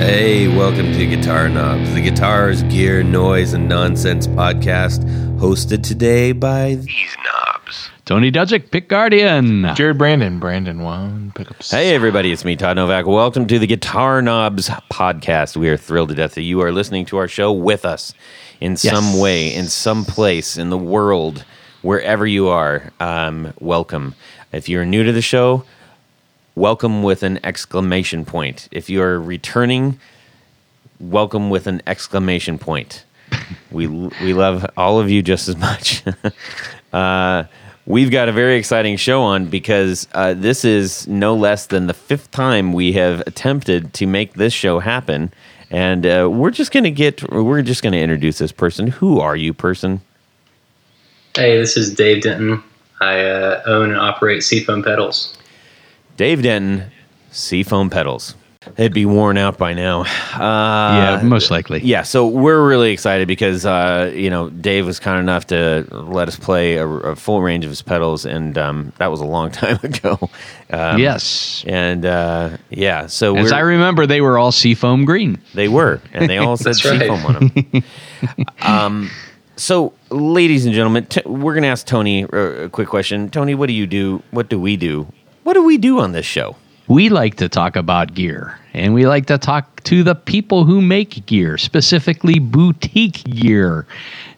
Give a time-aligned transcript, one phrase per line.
[0.00, 5.04] Hey, welcome to Guitar Knobs, the guitars, gear, noise, and nonsense podcast,
[5.38, 7.90] hosted today by these knobs.
[8.06, 9.66] Tony Dudzik, Pick Guardian.
[9.74, 11.70] Jared Brandon, Brandon One pickups.
[11.70, 13.04] Hey, everybody, it's me, Todd Novak.
[13.04, 15.54] Welcome to the Guitar Knobs podcast.
[15.54, 18.14] We are thrilled to death that you are listening to our show with us
[18.58, 21.44] in some way, in some place in the world,
[21.82, 22.90] wherever you are.
[23.00, 24.14] Um, welcome.
[24.50, 25.66] If you're new to the show,
[26.54, 28.68] welcome with an exclamation point.
[28.70, 29.98] If you're returning,
[30.98, 33.04] welcome with an exclamation point.
[33.70, 36.02] we we love all of you just as much.
[36.92, 37.44] uh,
[37.86, 41.94] we've got a very exciting show on because uh, this is no less than the
[41.94, 45.32] fifth time we have attempted to make this show happen,
[45.70, 48.88] and uh, we're just gonna get we're just gonna introduce this person.
[48.88, 50.00] Who are you, person?
[51.36, 52.62] Hey, this is Dave Denton.
[53.00, 55.36] I uh, own and operate Seafoam Pedals.
[56.20, 56.84] Dave Denton,
[57.30, 58.34] Seafoam Pedals.
[58.74, 60.02] They'd be worn out by now.
[60.02, 60.04] Uh,
[60.38, 61.80] yeah, most likely.
[61.80, 66.28] Yeah, so we're really excited because uh, you know Dave was kind enough to let
[66.28, 69.50] us play a, a full range of his pedals, and um, that was a long
[69.62, 70.18] time ago.
[70.68, 71.64] Um, yes.
[71.66, 75.40] and uh, yeah, so As I remember, they were all seafoam green.
[75.54, 77.00] they were, and they all said right.
[77.00, 78.46] seafoam on them.
[78.60, 79.10] um,
[79.56, 83.30] so, ladies and gentlemen, t- we're going to ask Tony uh, a quick question.
[83.30, 84.22] Tony, what do you do?
[84.32, 85.06] What do we do?
[85.50, 86.54] What do we do on this show?
[86.86, 90.80] We like to talk about gear, and we like to talk to the people who
[90.80, 93.84] make gear, specifically boutique gear.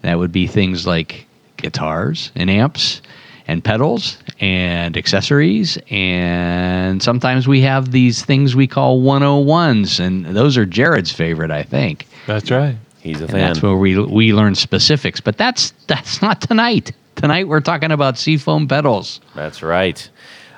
[0.00, 1.26] That would be things like
[1.58, 3.02] guitars and amps
[3.46, 5.76] and pedals and accessories.
[5.90, 11.62] And sometimes we have these things we call 101s, and those are Jared's favorite, I
[11.62, 12.06] think.
[12.26, 12.76] That's right.
[13.00, 13.40] He's a and fan.
[13.40, 15.20] that's where we we learn specifics.
[15.20, 16.92] But that's that's not tonight.
[17.16, 19.20] Tonight we're talking about seafoam pedals.
[19.34, 20.08] That's right.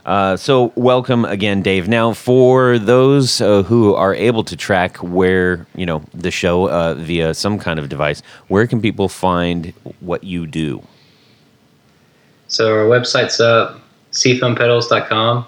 [0.05, 1.89] Uh, so, welcome again, Dave.
[1.89, 6.95] Now, for those uh, who are able to track where you know the show uh,
[6.95, 10.83] via some kind of device, where can people find what you do?
[12.49, 13.81] So our website's up,
[14.13, 15.47] seafoampedals.com,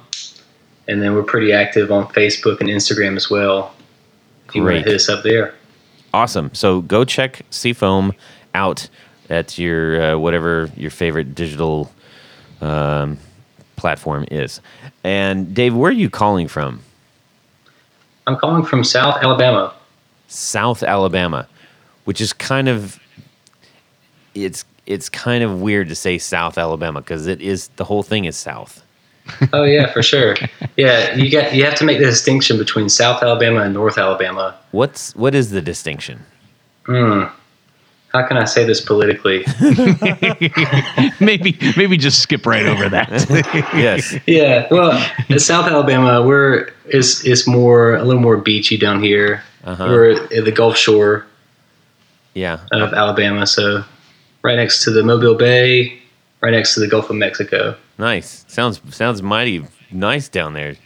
[0.89, 3.75] and then we're pretty active on Facebook and Instagram as well.
[4.49, 4.85] If you want Great.
[4.85, 5.55] to hit us up there.
[6.15, 6.51] Awesome.
[6.55, 8.15] So, go check Seafoam
[8.55, 8.89] out
[9.29, 11.93] at your uh, whatever your favorite digital
[12.63, 13.19] um,
[13.77, 14.61] platform is.
[15.05, 16.81] And Dave, where are you calling from?
[18.27, 19.73] I'm calling from South Alabama.
[20.29, 21.47] South Alabama,
[22.05, 22.99] which is kind of
[24.35, 28.25] it's it's kind of weird to say South Alabama because it is the whole thing
[28.25, 28.83] is South.
[29.53, 30.37] Oh yeah, for sure.
[30.77, 34.57] Yeah, you got you have to make the distinction between South Alabama and North Alabama.
[34.71, 36.25] What's what is the distinction?
[36.85, 37.25] Hmm.
[38.17, 39.45] How can I say this politically?
[41.21, 43.11] maybe maybe just skip right over that.
[43.75, 44.17] yes.
[44.27, 44.93] Yeah, well,
[45.29, 49.43] in South Alabama, we're is is more a little more beachy down here.
[49.65, 49.85] Uh-huh.
[49.87, 51.27] We're at the Gulf Shore
[52.35, 52.61] Yeah.
[52.73, 53.85] of Alabama, so
[54.43, 55.99] right next to the Mobile Bay,
[56.41, 57.77] right next to the Gulf of Mexico.
[57.99, 58.47] Nice.
[58.49, 60.77] Sounds sounds mighty nice down there.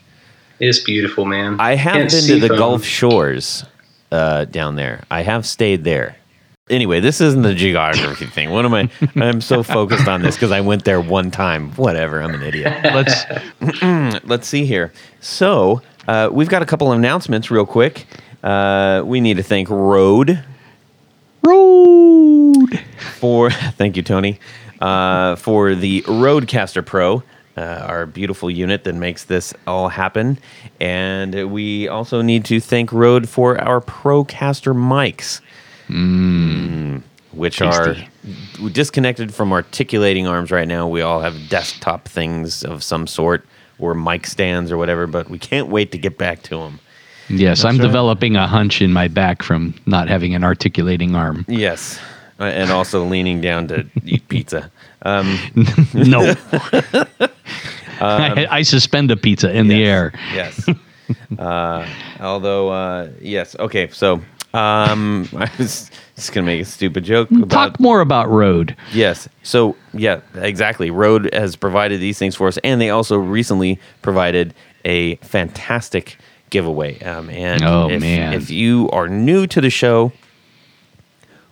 [0.58, 1.60] It's beautiful, man.
[1.60, 3.64] I have Can't been to the from- Gulf Shores
[4.10, 5.04] uh, down there.
[5.12, 6.16] I have stayed there.
[6.70, 8.50] Anyway, this isn't the geography thing.
[8.50, 8.88] What am I?
[9.16, 11.72] I'm so focused on this because I went there one time.
[11.72, 12.22] Whatever.
[12.22, 12.72] I'm an idiot.
[12.84, 14.92] Let's let's see here.
[15.20, 18.06] So uh, we've got a couple of announcements real quick.
[18.42, 20.42] Uh, we need to thank Rode
[21.42, 22.80] road.
[23.18, 24.38] for thank you, Tony,
[24.80, 27.22] uh, for the Rodecaster Pro,
[27.56, 30.38] uh, our beautiful unit that makes this all happen.
[30.80, 35.40] And we also need to thank Rode for our Procaster mics.
[35.90, 37.02] Mm,
[37.32, 38.08] which Tasty.
[38.62, 40.86] are disconnected from articulating arms right now.
[40.88, 43.44] We all have desktop things of some sort
[43.78, 46.78] or mic stands or whatever, but we can't wait to get back to them.
[47.28, 47.82] Yes, I'm right.
[47.86, 51.44] developing a hunch in my back from not having an articulating arm.
[51.48, 51.98] Yes.
[52.38, 54.70] Uh, And also leaning down to eat pizza.
[55.02, 55.38] Um,
[55.94, 56.34] No.
[58.00, 60.12] I, I suspend a pizza in the air.
[60.32, 60.66] Yes.
[61.38, 61.86] uh,
[62.20, 63.54] although, uh, yes.
[63.58, 63.88] Okay.
[63.90, 64.20] So
[64.54, 67.50] um, I was just going to make a stupid joke about.
[67.50, 68.76] Talk more about Rode.
[68.92, 69.28] Yes.
[69.42, 70.90] So, yeah, exactly.
[70.90, 74.54] Rode has provided these things for us, and they also recently provided
[74.84, 76.16] a fantastic
[76.50, 77.00] giveaway.
[77.02, 78.32] Um, and Oh, if, man.
[78.32, 80.12] if you are new to the show,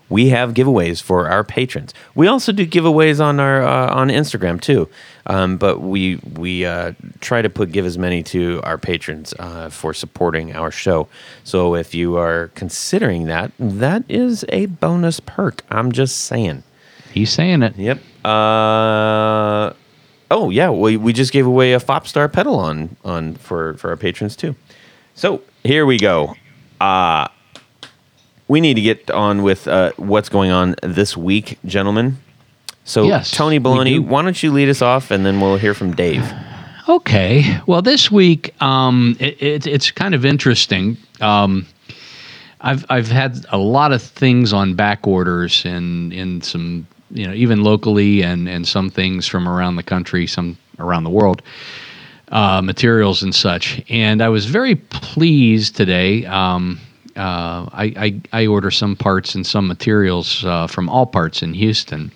[0.08, 1.92] we have giveaways for our patrons.
[2.14, 4.88] We also do giveaways on our uh, on Instagram too,
[5.26, 9.68] um, but we we uh, try to put give as many to our patrons uh,
[9.70, 11.08] for supporting our show.
[11.44, 15.62] So if you are considering that, that is a bonus perk.
[15.70, 16.62] I'm just saying.
[17.12, 17.76] He's saying it.
[17.76, 17.98] Yep.
[18.24, 19.72] Uh,
[20.30, 23.90] oh yeah, we we just gave away a Fop Star pedal on on for for
[23.90, 24.54] our patrons too.
[25.14, 26.34] So here we go.
[28.48, 32.18] We need to get on with uh, what's going on this week, gentlemen.
[32.84, 34.02] So, Yes, Tony Baloney, do.
[34.02, 36.24] why don't you lead us off, and then we'll hear from Dave.
[36.88, 37.60] Okay.
[37.66, 40.96] Well, this week, um, it, it, it's kind of interesting.
[41.20, 41.66] Um,
[42.62, 47.34] I've I've had a lot of things on back orders and in some you know
[47.34, 51.42] even locally and and some things from around the country, some around the world,
[52.32, 53.82] uh, materials and such.
[53.90, 56.24] And I was very pleased today.
[56.26, 56.80] Um,
[57.18, 62.12] uh, I, I I order some parts and some materials uh, from Allparts in Houston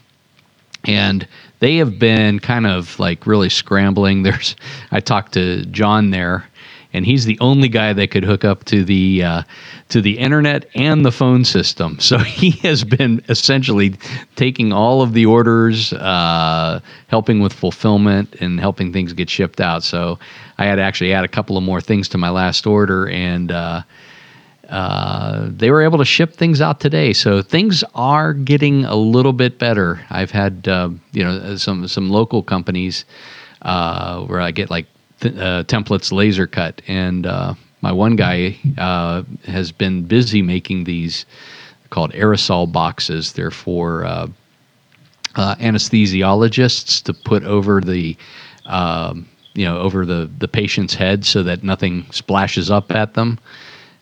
[0.84, 1.26] and
[1.60, 4.22] they have been kind of like really scrambling.
[4.22, 4.56] There's,
[4.90, 6.46] I talked to John there,
[6.92, 9.42] and he's the only guy that could hook up to the uh,
[9.90, 11.98] to the internet and the phone system.
[12.00, 13.94] So he has been essentially
[14.36, 19.82] taking all of the orders, uh, helping with fulfillment, and helping things get shipped out.
[19.82, 20.18] So
[20.58, 23.82] I had actually add a couple of more things to my last order, and uh,
[24.72, 27.12] uh, they were able to ship things out today.
[27.12, 30.02] So things are getting a little bit better.
[30.08, 33.04] I've had uh, you know some some local companies
[33.60, 34.86] uh, where I get like
[35.20, 37.52] th- uh, templates laser cut, and uh,
[37.82, 38.56] my one guy
[39.44, 41.26] has been busy making these
[41.90, 43.34] called aerosol boxes.
[43.34, 44.04] They're for
[45.36, 48.16] anesthesiologists to put over the
[48.64, 53.38] um, you know over the the patient's head so that nothing splashes up at them.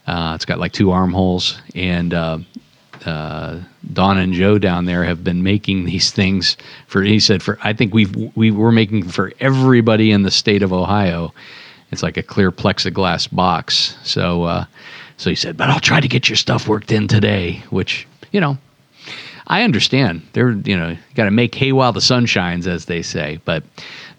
[0.06, 2.38] Uh, it's got like two armholes, and uh,
[3.04, 3.60] uh,
[3.92, 6.56] Don and Joe down there have been making these things
[6.86, 7.02] for.
[7.02, 10.72] He said for I think we've we were making for everybody in the state of
[10.72, 11.32] Ohio.
[11.92, 13.96] It's like a clear plexiglass box.
[14.04, 14.64] So uh,
[15.16, 18.40] so he said, but I'll try to get your stuff worked in today, which you
[18.40, 18.58] know
[19.46, 20.22] I understand.
[20.32, 23.40] They're you know got to make hay while the sun shines, as they say.
[23.44, 23.64] But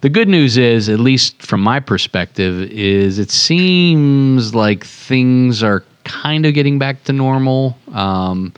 [0.02, 5.84] the good news is, at least from my perspective, is it seems like things are
[6.04, 7.78] kind of getting back to normal.
[7.94, 8.54] Um,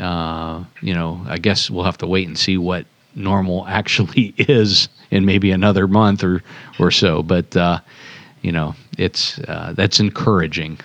[0.00, 4.88] uh, you know, I guess we'll have to wait and see what normal actually is
[5.10, 6.42] in maybe another month or
[6.78, 7.22] or so.
[7.22, 7.80] But uh,
[8.40, 10.78] you know, it's uh, that's encouraging.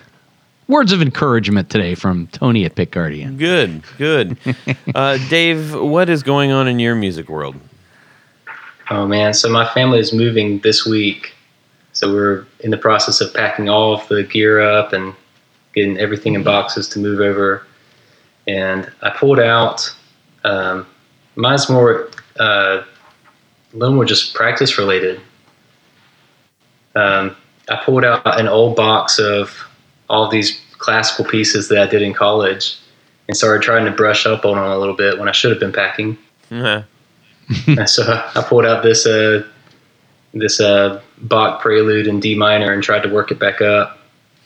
[0.68, 3.38] Words of encouragement today from Tony at Pick Guardian.
[3.38, 4.36] Good, good.
[4.94, 7.56] uh, Dave, what is going on in your music world?
[8.90, 11.34] Oh man, so my family is moving this week.
[11.92, 15.14] So we're in the process of packing all of the gear up and
[15.74, 17.66] getting everything in boxes to move over.
[18.46, 19.94] And I pulled out,
[20.44, 20.86] um,
[21.36, 22.08] mine's more,
[22.40, 25.20] uh, a little more just practice related.
[26.94, 27.36] Um,
[27.68, 29.54] I pulled out an old box of
[30.08, 32.78] all these classical pieces that I did in college
[33.26, 35.60] and started trying to brush up on them a little bit when I should have
[35.60, 36.16] been packing.
[36.50, 36.82] Uh,
[37.86, 38.02] so
[38.34, 39.42] I pulled out this uh,
[40.34, 43.98] this uh, Bach prelude in D minor and tried to work it back up.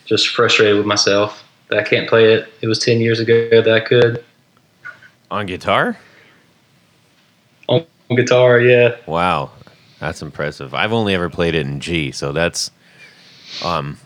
[0.04, 2.52] Just frustrated with myself that I can't play it.
[2.60, 4.25] It was ten years ago that I could
[5.31, 5.96] on guitar?
[7.69, 7.84] on
[8.14, 8.60] guitar.
[8.60, 9.50] Yeah, Wow,
[9.98, 10.75] that's impressive.
[10.75, 12.70] I've only ever played it in G, so that's
[13.64, 13.98] um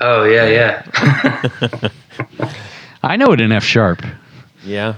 [0.00, 1.88] oh yeah, yeah.
[3.02, 4.04] I know it in F sharp.
[4.64, 4.94] yeah.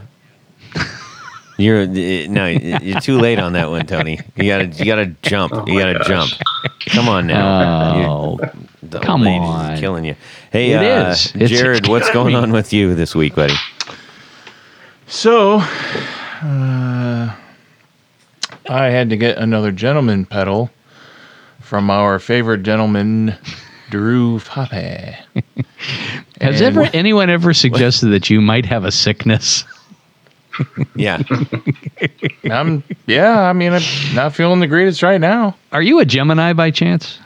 [1.57, 2.47] You're uh, no,
[2.83, 4.19] you're too late on that one, Tony.
[4.37, 5.53] You gotta you gotta jump.
[5.55, 6.09] Oh you gotta gosh.
[6.09, 6.31] jump.
[6.87, 8.11] Come on now.
[8.11, 8.39] Oh,
[8.83, 9.79] the come old lady's on.
[9.79, 10.17] killing you.
[10.51, 11.33] Hey, It uh, is.
[11.37, 12.41] It's Jared, what's going me.
[12.41, 13.55] on with you this week, buddy?
[15.07, 17.35] So, uh,
[18.69, 20.71] I had to get another gentleman pedal
[21.61, 23.35] from our favorite gentleman,
[23.91, 25.15] Drew Pape.
[26.41, 29.65] Has And- ever anyone ever suggested that you might have a sickness?
[30.95, 31.23] Yeah,
[32.51, 33.83] I'm, yeah, I mean, I'm
[34.15, 35.57] not feeling the greatest right now.
[35.73, 37.19] Are you a Gemini by chance?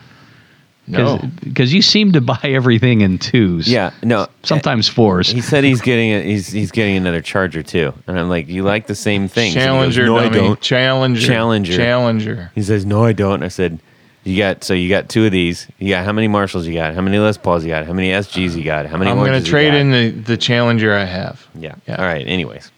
[0.87, 1.20] No.
[1.44, 3.68] Because you seem to buy everything in twos.
[3.68, 3.90] yeah.
[4.02, 5.28] No, Sometimes uh, fours.
[5.28, 8.62] He said he's getting a, he's he's getting another charger too, and I'm like, you
[8.62, 9.52] like the same thing?
[9.52, 10.61] Challenger, no, I don't.
[10.61, 11.26] Challenger.
[11.26, 11.76] Challenger.
[11.76, 12.52] Challenger.
[12.54, 13.35] He says, no, I don't.
[13.35, 13.80] And I said,
[14.25, 15.66] you got so you got two of these.
[15.78, 16.94] You got how many Marshalls you got?
[16.94, 17.87] How many Les Pauls you got?
[17.87, 18.87] How many SGs you got?
[18.87, 19.11] How many?
[19.11, 21.47] I'm going to trade in the, the Challenger I have.
[21.54, 21.75] Yeah.
[21.87, 21.97] Yeah.
[21.97, 22.26] All right.
[22.26, 22.70] Anyways,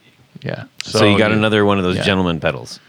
[0.43, 0.65] Yeah.
[0.83, 1.37] so, you got yeah.
[1.37, 2.03] another one of those yeah.
[2.05, 2.81] gentleman pedals.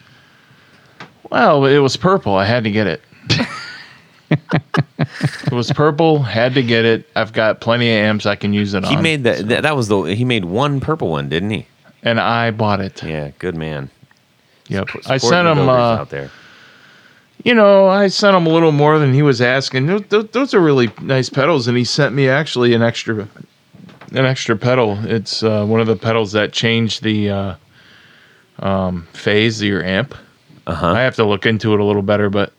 [1.30, 2.36] Well, it was purple.
[2.36, 3.02] I had to get it.
[4.32, 6.22] it was purple.
[6.22, 7.08] Had to get it.
[7.16, 9.04] I've got plenty of amps I can use it He on.
[9.04, 9.64] made that, that.
[9.64, 10.02] That was the.
[10.04, 11.68] He made one purple one, didn't he?
[12.04, 13.04] and I bought it.
[13.04, 13.32] Yeah.
[13.40, 13.90] Good man.
[14.68, 14.90] Yep.
[15.08, 15.70] I sent him.
[15.70, 16.32] Uh, out there.
[17.44, 19.86] you know, I sent him a little more than he was asking.
[19.88, 23.28] Those, those- those are really nice pedals, and he sent me actually an extra,
[24.12, 24.98] an extra pedal.
[25.06, 27.56] It's uh, one of the pedals that change the uh,
[28.60, 30.16] um, phase of your amp.
[30.68, 30.92] Uh huh.
[30.92, 32.54] I have to look into it a little better, but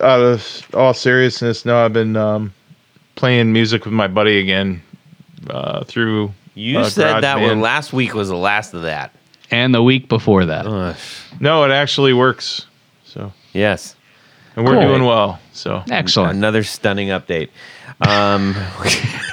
[0.00, 2.52] out of all seriousness, no, I've been um,
[3.14, 4.82] playing music with my buddy again
[5.48, 6.32] uh, through.
[6.54, 7.48] You uh, said that GarageBand.
[7.48, 9.14] one last week was the last of that.
[9.50, 10.66] And the week before that.
[10.66, 10.96] Ugh.
[11.40, 12.66] No, it actually works.
[13.04, 13.96] So, yes.
[14.56, 14.82] And we're Cool.
[14.88, 15.38] doing well.
[15.52, 16.36] So, Excellent.
[16.36, 17.48] Another stunning update.
[18.00, 18.56] Um,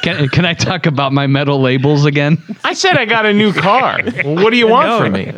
[0.04, 2.38] Can, can I talk about my metal labels again?
[2.64, 4.00] I said I got a new car.
[4.24, 5.34] well, what do you want from me?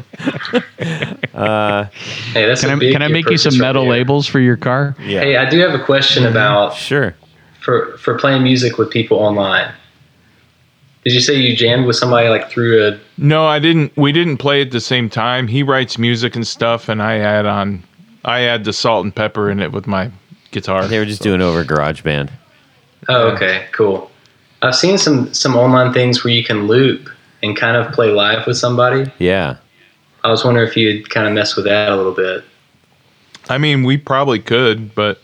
[1.33, 3.91] Hey, that's Can a I, big can I make you some metal there.
[3.91, 4.95] labels for your car?
[4.99, 5.21] yeah.
[5.21, 7.15] Hey, I do have a question about sure.
[7.61, 9.71] for for playing music with people online.
[11.05, 12.99] Did you say you jammed with somebody like through a?
[13.17, 13.95] No, I didn't.
[13.97, 15.47] We didn't play at the same time.
[15.47, 17.83] He writes music and stuff, and I add on.
[18.25, 20.11] I add the salt and pepper in it with my
[20.51, 20.87] guitar.
[20.87, 22.29] They were just doing over GarageBand.
[23.09, 24.09] Oh, okay, cool.
[24.61, 27.09] I've seen some some online things where you can loop
[27.41, 29.11] and kind of play live with somebody.
[29.19, 29.57] Yeah.
[30.23, 32.45] I was wondering if you'd kind of mess with that a little bit.
[33.49, 35.19] I mean, we probably could, but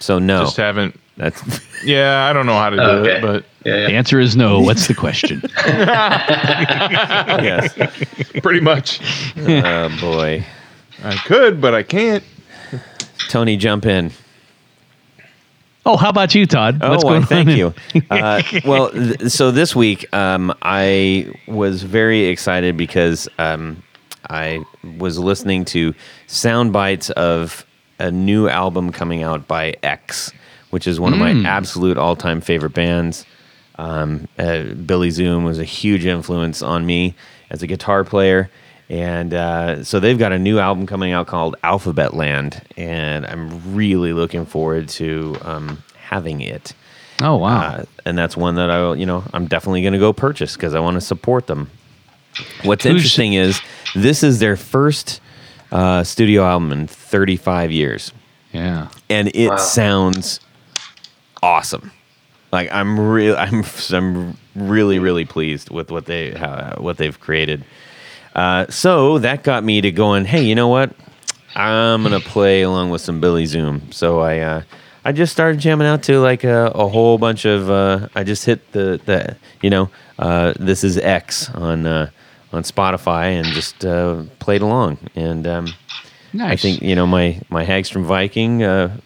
[0.00, 0.40] So no.
[0.40, 0.98] just haven't.
[1.16, 1.40] That's
[1.84, 3.18] Yeah, I don't know how to do Oh, okay.
[3.18, 4.58] it, but Yeah, The answer is no.
[4.60, 5.42] What's the question?
[7.44, 7.72] yes.
[8.42, 9.00] pretty much
[9.36, 10.44] Oh boy.
[11.02, 12.24] I could, but I can't.
[13.28, 14.12] Tony, jump in.
[15.86, 16.78] Oh, how about you, Todd?
[16.82, 17.56] Oh, What's why, going thank on?
[17.56, 17.74] you.
[18.10, 23.82] Uh, well, th- so this week um, I was very excited because um,
[24.28, 24.62] I
[24.98, 25.94] was listening to
[26.26, 27.64] sound bites of
[27.98, 30.32] a new album coming out by X,
[30.70, 33.24] which is one of my absolute all-time favorite bands.
[33.76, 37.14] Um, uh, Billy Zoom was a huge influence on me
[37.50, 38.50] as a guitar player.
[38.90, 44.12] And uh, so they've got a new album coming out called Alphabetland, and I'm really
[44.12, 46.72] looking forward to um, having it.
[47.22, 47.60] Oh, wow.
[47.60, 50.54] Uh, and that's one that I, will- you know, I'm definitely going to go purchase
[50.56, 51.70] because I want to support them.
[52.64, 53.60] What's Who's- interesting is
[53.94, 55.20] this is their first
[55.70, 58.12] uh, studio album in 35 years,
[58.52, 58.88] yeah.
[59.08, 59.56] and it Wow.
[59.56, 60.40] sounds
[61.42, 61.92] awesome.
[62.52, 67.64] Like I'm real, I'm I'm really really pleased with what they how, what they've created.
[68.34, 70.94] Uh, so that got me to going, hey, you know what?
[71.54, 73.90] I'm gonna play along with some Billy Zoom.
[73.90, 74.62] So I uh,
[75.04, 77.70] I just started jamming out to like a, a whole bunch of.
[77.70, 82.10] Uh, I just hit the the you know uh, this is X on uh,
[82.52, 84.98] on Spotify and just uh, played along.
[85.16, 85.74] And um,
[86.32, 86.52] Nice.
[86.52, 88.96] I think you know my my Hagstrom Viking uh,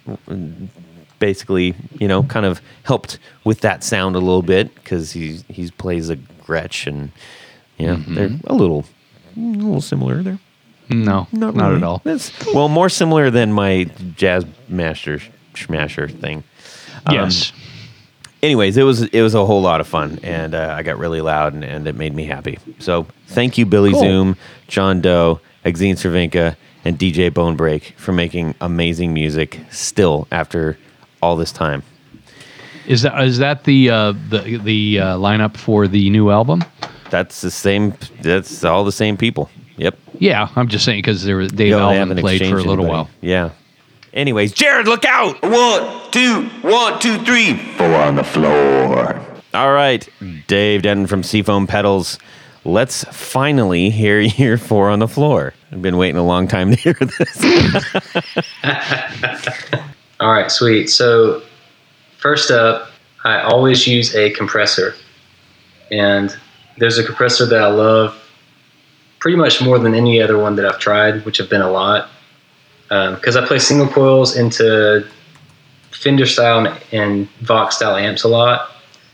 [1.19, 5.71] basically you know kind of helped with that sound a little bit because he he
[5.71, 7.11] plays a Gretsch and
[7.79, 8.85] you know they're a little
[9.37, 10.39] a little similar there.
[10.91, 11.77] no, not, really.
[11.77, 12.03] at all.
[12.05, 13.85] It's, well, more similar than my
[14.17, 15.21] Jazz Master
[15.55, 16.45] Smasher thing.
[17.07, 17.53] Um, yes.
[18.43, 21.21] anyways, it was it was a whole lot of fun, and uh, I got really
[21.21, 22.59] loud, and, and it made me happy.
[22.79, 24.01] So thank you, Billy Cool.
[24.01, 24.37] Zoom,
[24.69, 30.79] John Doe, Exene Cervenka, and DJ Bonebrake for making amazing music still after
[31.23, 31.83] all this time.
[32.87, 36.63] Is that is that the uh, the the uh, lineup for the new album?
[37.15, 37.95] That's the same.
[38.23, 39.49] That's all the same people.
[39.77, 39.97] Yep.
[40.19, 42.49] Yeah, I'm just saying because there was Dave No, they Alvin haven't played for a
[42.57, 42.89] little anybody.
[42.89, 43.11] while.
[43.21, 43.51] Yeah.
[44.13, 45.41] Anyways, Jared, look out!
[45.41, 49.25] One, two, one, two, three, four on the floor.
[49.55, 50.09] All right,
[50.49, 52.19] Dave Denton from Seafoam Pedals.
[52.65, 55.55] Let's finally hear your four on the floor.
[55.71, 57.45] I've been waiting a long time to hear this.
[60.19, 60.91] All right, sweet.
[60.91, 61.43] So
[62.19, 62.91] first up,
[63.25, 64.97] I always use a compressor,
[65.93, 66.37] and
[66.79, 68.21] there's a compressor that I love
[69.19, 72.11] pretty much more than any other one that I've tried, which have been a lot.
[72.89, 75.07] Because I play single coils into
[75.91, 78.71] Fender style and Vox style amps a lot.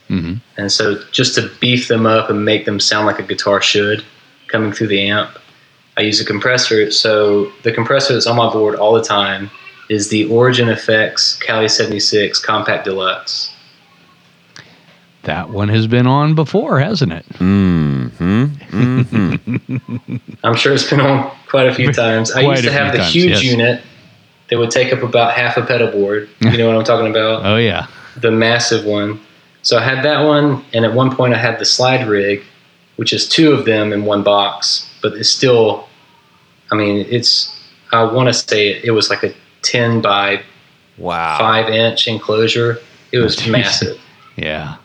[0.09, 3.63] hmm And so just to beef them up and make them sound like a guitar
[3.63, 4.05] should
[4.49, 5.39] coming through the amp,
[5.97, 6.91] I use a compressor.
[6.91, 9.51] So the compressor that's on my board all the time
[9.89, 13.50] is the Origin Effects Cali 76 Compact Deluxe.
[15.25, 17.27] That one has been on before, hasn't it?
[17.37, 18.07] hmm
[20.43, 22.33] I'm sure it's been on quite a few times.
[22.33, 23.43] I used to have the times, huge yes.
[23.45, 23.83] unit
[24.49, 26.29] that would take up about half a pedal board.
[26.41, 27.45] You know what I'm talking about?
[27.51, 27.87] Oh yeah.
[28.17, 29.21] the massive one.
[29.63, 32.43] So I had that one, and at one point I had the SlideRig,
[32.97, 35.87] which is two of them in one box, but it's still,
[36.73, 37.55] I mean, it's,
[37.93, 40.43] I want to say it, it was like a 10 by
[40.97, 41.39] Wow.
[41.39, 42.79] 5 inch enclosure.
[43.13, 43.51] It was Jeez.
[43.51, 44.01] massive.
[44.37, 44.77] Yeah.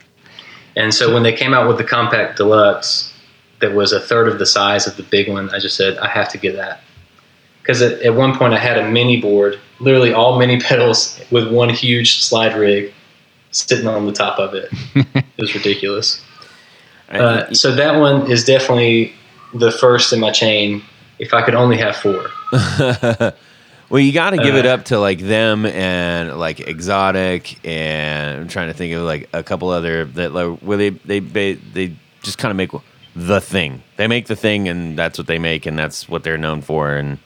[0.76, 3.14] And so when they came out with the compact deluxe,
[3.60, 6.08] that was a third of the size of the big one, I just said, I
[6.08, 6.82] have to get that.
[7.62, 11.52] Because at, at one point I had a mini board, literally all mini pedals with
[11.52, 12.92] one huge SlideRig
[13.52, 14.70] sitting on the top of it.
[14.96, 16.22] it was ridiculous.
[17.10, 19.14] Uh, so that one is definitely
[19.54, 20.84] the first in my chain.
[21.18, 22.30] If I could only have four,
[23.90, 28.42] Well, you got to give it Uh, up to like them and like Xotic, and
[28.42, 31.54] I'm trying to think of like a couple other that like where they they they,
[31.54, 32.72] they just kind of make
[33.16, 33.84] the thing.
[33.98, 36.96] They make the thing, and that's what they make, and that's what they're known for.
[36.96, 37.20] And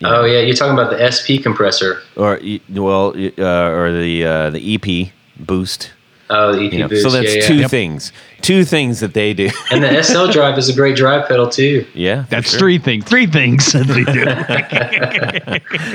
[0.00, 2.02] you know, Oh yeah, you're talking about the SP compressor.
[2.16, 2.38] or
[2.70, 5.92] well, uh, or the uh, the EP boost.
[6.30, 7.02] Oh, the EP You know, boost.
[7.04, 7.46] so that's yeah, yeah.
[7.48, 8.12] two things.
[8.48, 9.50] Two things that they do.
[9.70, 11.84] And the SL drive is a great drive pedal too.
[11.92, 12.58] yeah, That's sure.
[12.60, 13.04] three things.
[13.04, 14.24] Three things that they do.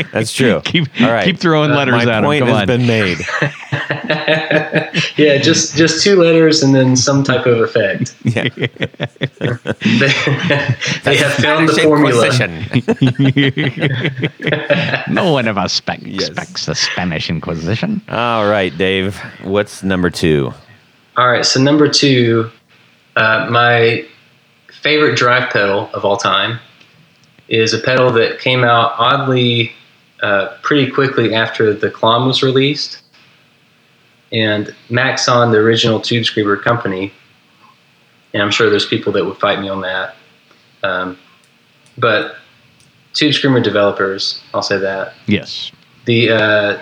[0.13, 0.61] That's true.
[0.63, 1.25] keep All right.
[1.25, 2.23] keep throwing Uh, letters My at them.
[2.25, 2.67] point Come has on.
[2.67, 3.17] been made.
[5.17, 8.15] Yeah, just just two letters and then some type of effect.
[8.23, 8.43] Yeah.
[8.49, 10.11] They,
[11.03, 12.29] they have found the formula.
[15.09, 16.29] no one of us spec- Yes.
[16.29, 18.01] expects the Spanish Inquisition.
[18.09, 19.15] All right, Dave.
[19.43, 20.53] What's number two?
[21.15, 22.49] All right, so number two,
[23.15, 24.05] uh, my
[24.81, 26.59] favorite drive pedal of all time
[27.47, 29.73] is a pedal that came out oddly
[30.21, 33.01] uh, pretty quickly after the Klon was released.
[34.31, 37.13] And Maxon, the original Tube Screamer company,
[38.33, 40.15] and I'm sure there's people that would fight me on that.
[40.81, 41.19] Um,
[41.99, 42.37] but
[43.13, 45.71] Tube Screamer developers, I'll say that Yes.
[46.05, 46.81] the uh,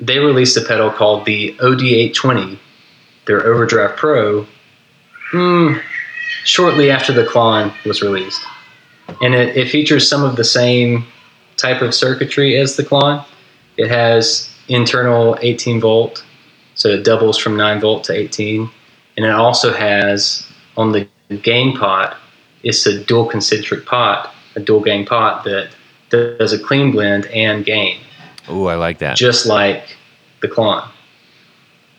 [0.00, 2.58] they released a pedal called the OD820,
[3.26, 4.46] their Overdrive Pro,
[5.32, 5.82] mm,
[6.44, 8.40] shortly after the Klon was released,
[9.20, 11.06] and it, it features some of the same
[11.56, 13.24] type of circuitry as the Klon.
[13.76, 16.24] It has internal 18 volt,
[16.74, 18.70] so it doubles from 9 volt to 18,
[19.16, 21.08] and it also has on the
[21.42, 22.16] gain pot,
[22.62, 25.70] it's a dual concentric pot, a dual gain pot that
[26.10, 27.98] does a clean blend and gain
[28.50, 29.16] Ooh, I like that.
[29.16, 29.96] just like
[30.40, 30.86] the Klon.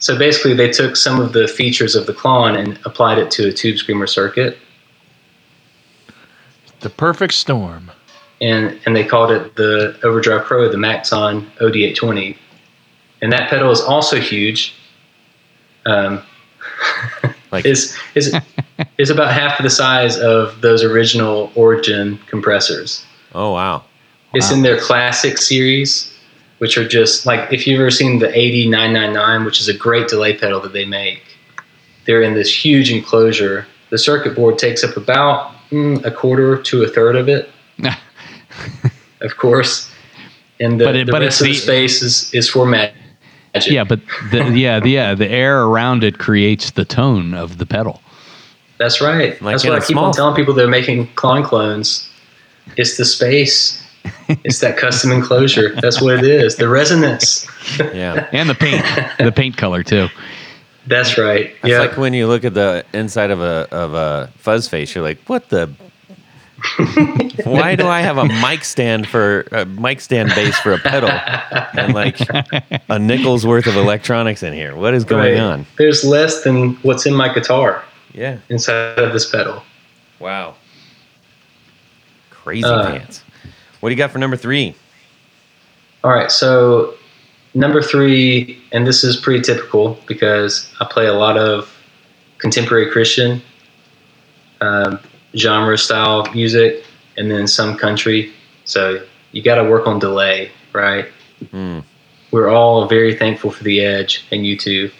[0.03, 3.47] So basically, they took some of the features of the Klon and applied it to
[3.47, 4.57] a tube screamer circuit,
[6.81, 7.89] The perfect storm.
[8.41, 12.35] and and they called it the Overdrive Pro, the Maxon OD820.
[13.21, 14.75] And that pedal is also huge.
[15.85, 16.21] Um,
[17.53, 18.35] Like- is is
[18.97, 23.05] is about half the size of those original Origin compressors.
[23.33, 23.83] oh wow.
[24.33, 26.12] It's in their classic series,
[26.63, 30.33] which are just like if you've ever seen the AD999, which is a great delay
[30.37, 31.21] pedal that they make.
[32.05, 33.67] They're in this huge enclosure.
[33.89, 37.49] The circuit board takes up about mm, a quarter to a third of it,
[39.19, 39.91] of course.
[40.61, 42.65] And the, But it- the but rest it's of the the- space is, is for
[42.65, 42.95] magic.
[43.67, 43.99] Yeah, but
[44.31, 48.01] the, yeah, the, yeah, the air around it creates the tone of the pedal.
[48.77, 49.39] That's right.
[49.41, 52.09] Like That's in what a I keep small- on telling people they're making clone clones.
[52.77, 53.82] It's the space.
[54.43, 55.75] It's that custom enclosure.
[55.81, 56.55] That's what it is.
[56.57, 57.47] The resonance.
[57.79, 58.27] Yeah.
[58.33, 58.83] And the paint,
[59.17, 60.07] the paint color too.
[60.87, 61.47] That's right.
[61.47, 61.79] It's yeah.
[61.79, 65.19] like when you look at the inside of a of a fuzz face, you're like,
[65.27, 65.69] what the?
[67.43, 71.09] Why do I have a mic stand for a mic stand base for a pedal
[71.09, 72.17] and like
[72.89, 74.75] a nickel's worth of electronics in here?
[74.75, 75.39] What is going Right.
[75.39, 75.65] on?
[75.77, 78.37] There's less than what's in my guitar Yeah.
[78.49, 79.61] inside of this pedal.
[80.19, 80.55] Wow.
[82.29, 83.23] Crazy Uh, pants.
[83.83, 84.75] What do you got for number three?
[86.05, 86.93] All right, so
[87.53, 91.69] number three, and this is pretty typical because I play a lot of
[92.37, 93.41] contemporary Christian
[94.61, 95.01] um,
[95.35, 96.85] genre style music
[97.17, 98.31] and then some country.
[98.63, 101.09] So you got to work on delay, right?
[101.51, 101.79] Hmm.
[102.31, 104.93] We're all very thankful for the Edge and U2.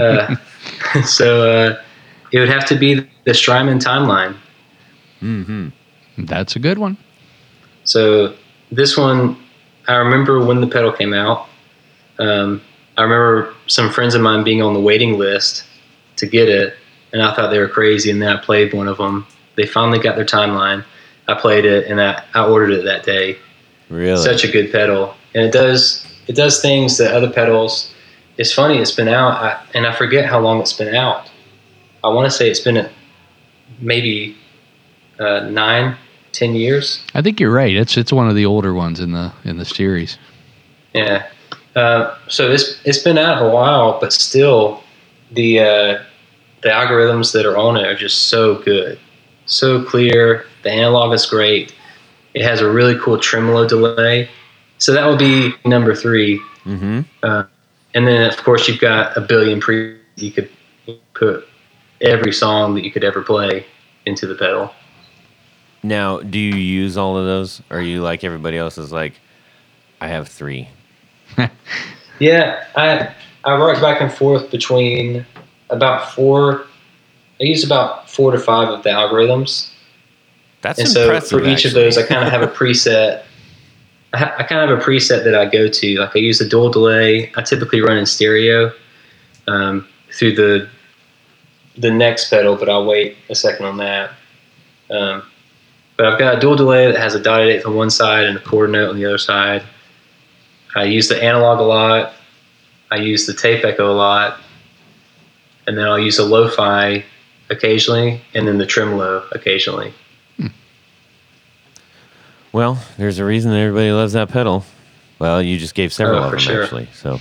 [0.00, 1.82] uh, so uh,
[2.30, 4.36] it would have to be the Strymon timeline.
[5.20, 5.70] Mm-hmm.
[6.16, 6.96] That's a good one.
[7.90, 8.36] So
[8.70, 9.36] this one,
[9.88, 11.48] I remember when the pedal came out.
[12.20, 12.62] Um,
[12.96, 15.64] I remember some friends of mine being on the waiting list
[16.16, 16.76] to get it,
[17.12, 18.12] and I thought they were crazy.
[18.12, 19.26] And then I played one of them.
[19.56, 20.84] They finally got their timeline.
[21.26, 23.38] I played it, and I, I ordered it that day.
[23.88, 24.22] Really?
[24.22, 27.92] Such a good pedal, and it does it does things that other pedals.
[28.38, 28.78] It's funny.
[28.78, 31.28] It's been out, I, and I forget how long it's been out.
[32.04, 32.90] I want to say it's been a,
[33.80, 34.36] maybe
[35.18, 35.96] uh, nine,
[36.32, 37.02] ten years.
[37.14, 37.74] I think you're right.
[37.74, 40.18] It's it's one of the older ones in the in the series.
[40.94, 41.26] Yeah.
[41.76, 44.82] Uh, so it's it's been out a while, but still,
[45.30, 46.02] the uh,
[46.62, 48.98] the algorithms that are on it are just so good,
[49.46, 50.46] so clear.
[50.62, 51.74] The analog is great.
[52.34, 54.28] It has a really cool tremolo delay.
[54.78, 56.38] So that would be number three.
[56.64, 57.00] mm-hmm.
[57.22, 57.44] Uh,
[57.94, 59.96] and then of course you've got a billion pre.
[60.16, 60.50] You could
[61.14, 61.46] put
[62.00, 63.66] every song that you could ever play
[64.06, 64.72] into the pedal.
[65.82, 67.62] Now, do you use all of those?
[67.70, 69.14] Or are you like everybody else is like,
[70.00, 70.68] I have three?
[72.18, 73.14] Yeah, I
[73.44, 75.24] I rock back and forth between
[75.70, 76.66] about four.
[77.40, 79.70] I use about four to five of the algorithms,
[80.60, 81.10] That's impressive.
[81.14, 83.22] and so for each of those, I kind of have a preset
[84.12, 85.98] I, ha- I kind of have a preset that I go to.
[86.00, 87.32] Like I use a dual delay.
[87.36, 88.72] I typically run in stereo
[89.46, 90.68] um, through the
[91.78, 94.10] the next pedal, but I'll wait a second on that.
[94.90, 95.22] Um,
[96.00, 98.34] but I've got a dual delay that has a dotted eighth on one side and
[98.38, 99.62] a quarter note on the other side.
[100.74, 102.14] I use the analog a lot.
[102.90, 104.40] I use the tape echo a lot,
[105.66, 107.04] and then I'll use a lo-fi
[107.50, 109.92] occasionally, and then the tremolo occasionally.
[112.50, 114.64] Well, there's a reason that everybody loves that pedal.
[115.18, 116.62] Well, you just gave several Oh, of for them sure.
[116.62, 116.88] actually.
[116.94, 117.20] So,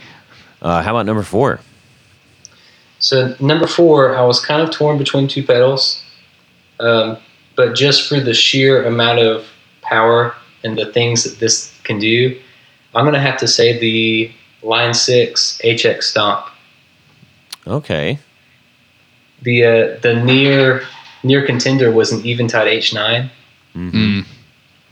[0.62, 1.60] uh, how about number four?
[3.00, 6.02] So number four, I was kind of torn between two pedals,
[6.80, 7.18] um,
[7.56, 9.46] but just for the sheer amount of
[9.82, 12.38] power and the things that this can do,
[12.94, 16.46] I'm gonna have to say the Line Six HX Stomp.
[17.66, 18.18] Okay.
[19.42, 20.84] The uh, the near
[21.22, 23.30] near contender was an Eventide H9.
[23.74, 24.26] Mm.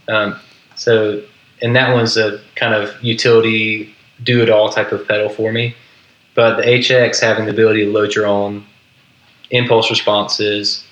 [0.09, 0.39] Um,
[0.75, 1.23] so,
[1.61, 5.75] and that one's a kind of utility, do it all type of pedal for me.
[6.35, 8.65] But the HX having the ability to load your own
[9.51, 10.85] impulse responses,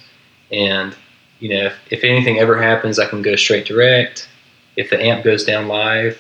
[0.52, 0.96] and
[1.42, 4.30] you know, if, if anything ever happens, I can go straight direct.
[4.78, 6.18] If the amp goes down live,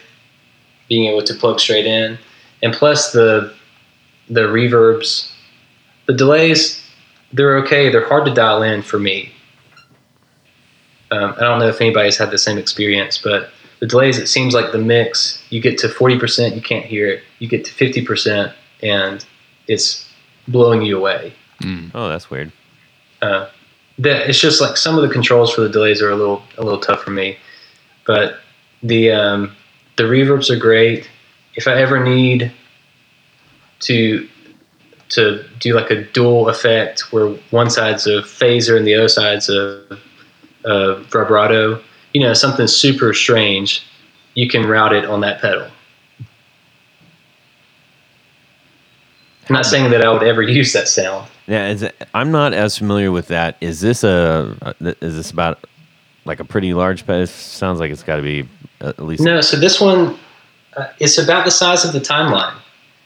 [0.89, 2.17] being able to plug straight in,
[2.61, 3.53] and plus the
[4.29, 5.31] the reverbs,
[6.07, 6.83] the delays,
[7.31, 7.89] they're okay.
[7.89, 9.31] They're hard to dial in for me.
[11.11, 14.53] Um, I don't know if anybody's had the same experience, but the delays, it seems
[14.53, 17.23] like the mix, you get to 40%, you can't hear it.
[17.39, 19.25] You get to 50%, and
[19.67, 20.07] it's
[20.47, 21.33] blowing you away.
[21.93, 22.53] Oh, that's weird.
[23.21, 23.49] Uh,
[23.99, 26.63] that it's just like some of the controls for the delays are a little a
[26.63, 27.37] little tough for me,
[28.05, 28.39] but
[28.83, 29.55] the um,
[29.97, 31.09] the reverbs are great.
[31.55, 32.51] If I ever need
[33.81, 34.27] to
[35.09, 39.49] to do like a dual effect where one side's a phaser and the other side's
[39.49, 39.99] a,
[40.63, 41.81] a vibrato,
[42.13, 43.85] you know, something super strange,
[44.35, 45.67] you can route it on that pedal.
[49.49, 51.27] I'm not saying that I would ever use that sound.
[51.51, 53.57] Yeah, is it, I'm not as familiar with that.
[53.59, 54.73] Is this a?
[55.01, 55.59] Is this about
[56.23, 57.23] like a pretty large pedal?
[57.23, 58.47] It sounds like it's got to be
[58.79, 59.21] at least.
[59.21, 60.17] No, so this one,
[60.77, 62.53] uh, it's about the size of the timeline.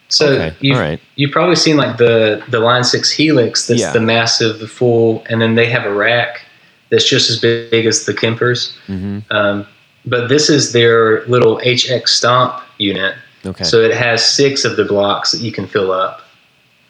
[0.09, 0.99] So Okay, you've, right.
[1.15, 3.65] you've probably seen like the the Line Six Helix.
[3.65, 3.91] That's Yeah.
[3.93, 6.45] the massive, the full, and then they have a rack
[6.91, 8.75] that's just as big as the Kempers.
[8.87, 9.23] Mhm.
[9.31, 9.65] Um,
[10.05, 13.15] but this is their little HX Stomp unit.
[13.43, 13.63] Okay.
[13.63, 16.21] So it has six of the blocks that you can fill up.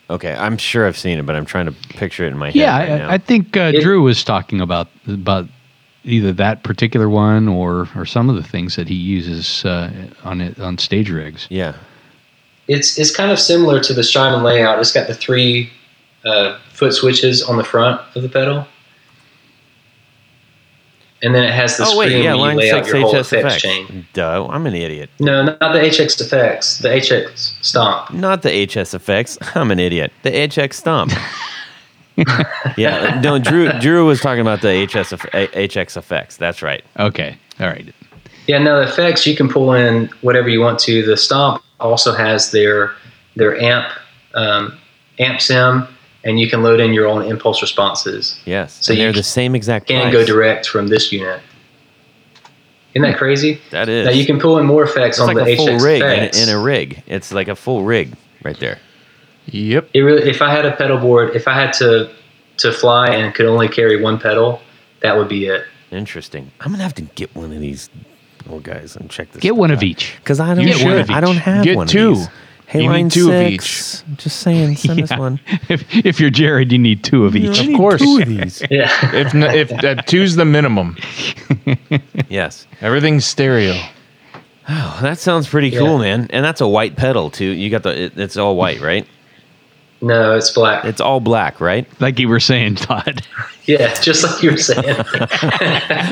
[0.10, 2.56] Okay, I'm sure I've seen it, but I'm trying to picture it in my head.
[2.56, 3.10] Yeah, right now.
[3.10, 5.48] I, I think uh, It- Drew was talking about about
[6.04, 9.92] either that particular one or or some of the things that he uses uh,
[10.24, 11.48] on it on stage rigs.
[11.50, 11.74] yeah.
[12.68, 14.80] It's it's kind of similar to the Strymon layout.
[14.80, 15.70] It's got the three
[16.24, 18.68] uh, foot switches on the front of the pedal,
[21.26, 22.94] and then it has the Oh screen wait, yeah, where you line lay out six
[22.94, 23.58] your whole effects HSFX.
[23.58, 24.08] chain.
[24.14, 25.10] Duh, I'm an idiot.
[25.20, 26.78] No, not the HX effects.
[26.78, 28.14] The HX stomp.
[28.14, 29.38] Not the HS effects.
[29.56, 30.14] I'm an idiot.
[30.22, 31.12] The HX Stomp.
[32.78, 33.40] yeah, no.
[33.40, 36.38] Drew Drew was talking about the HS HX effects.
[36.38, 36.84] That's right.
[37.00, 37.94] Okay, all right.
[38.48, 41.04] Yeah, no, the effects you can pull in whatever you want to.
[41.04, 42.92] The stomp also has their
[43.36, 43.88] their amp
[44.36, 44.78] um,
[45.20, 45.88] amp sim,
[46.26, 48.38] and you can load in your own impulse responses.
[48.46, 48.84] Yes.
[48.86, 50.14] So and they're you the same exact Can price.
[50.14, 51.40] go direct from this unit.
[52.94, 53.62] Isn't that crazy?
[53.72, 54.06] That is.
[54.06, 56.02] Now you can pull in more effects It's on like the a full HX rig
[56.02, 57.04] in a, in a rig.
[57.08, 58.80] It's like a full rig right there.
[59.48, 59.90] Yep.
[59.94, 62.10] It really, if I had a pedal board, if I had to
[62.58, 64.62] to fly and could only carry one pedal,
[65.02, 65.66] that would be it.
[65.92, 66.52] Interesting.
[66.62, 67.90] I'm gonna have to get one of these
[68.46, 69.42] little guys and check this.
[69.42, 70.16] Get one of each.
[70.20, 70.66] because I don't.
[70.66, 72.12] Get one of I don't have Get one two.
[72.12, 72.28] Of these.
[72.68, 74.04] Hey, You need line two of six.
[74.18, 75.40] Just saying, send us one.
[75.70, 77.60] If if you're Jared, you need two of each.
[77.68, 78.02] Of course.
[78.02, 78.62] two of these.
[78.72, 78.90] Yeah.
[79.16, 80.98] If if uh, two's the minimum,
[82.30, 82.66] yes.
[82.82, 83.76] everything's stereo.
[84.68, 85.80] Oh, that sounds pretty Yeah.
[85.80, 86.28] cool, man.
[86.32, 87.46] And that's a white pedal too.
[87.46, 88.04] You got the.
[88.06, 89.08] It, it's all white, right?
[90.02, 90.86] no, it's black.
[90.86, 91.88] It's all black, right?
[92.02, 93.26] Like you were saying, Todd.
[93.66, 94.84] yeah, just like you were saying.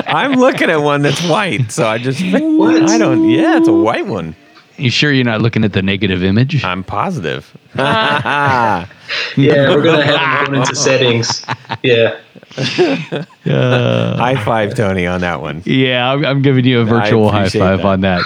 [0.06, 2.20] I'm looking at one that's white, so I just.
[2.22, 2.88] What?
[2.90, 3.28] I don't.
[3.28, 4.34] Yeah, it's a white one.
[4.76, 6.64] You sure you're not looking at the negative image?
[6.64, 7.56] I'm positive.
[7.76, 8.86] yeah,
[9.36, 11.44] yeah, we're gonna have them going into settings.
[11.82, 12.18] Yeah.
[12.56, 15.62] High five, Tony, on that one.
[15.64, 17.86] Yeah, I'm, I'm giving you a virtual high five that.
[17.86, 18.22] on that.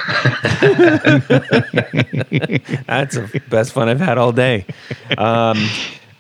[2.86, 4.66] That's the best fun I've had all day.
[5.16, 5.66] Um,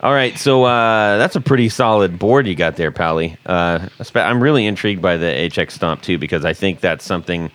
[0.00, 3.36] all right, so uh, that's a pretty solid board you got there, Pally.
[3.44, 7.50] Uh, I'm really intrigued by the HX Stomp too because I think that's something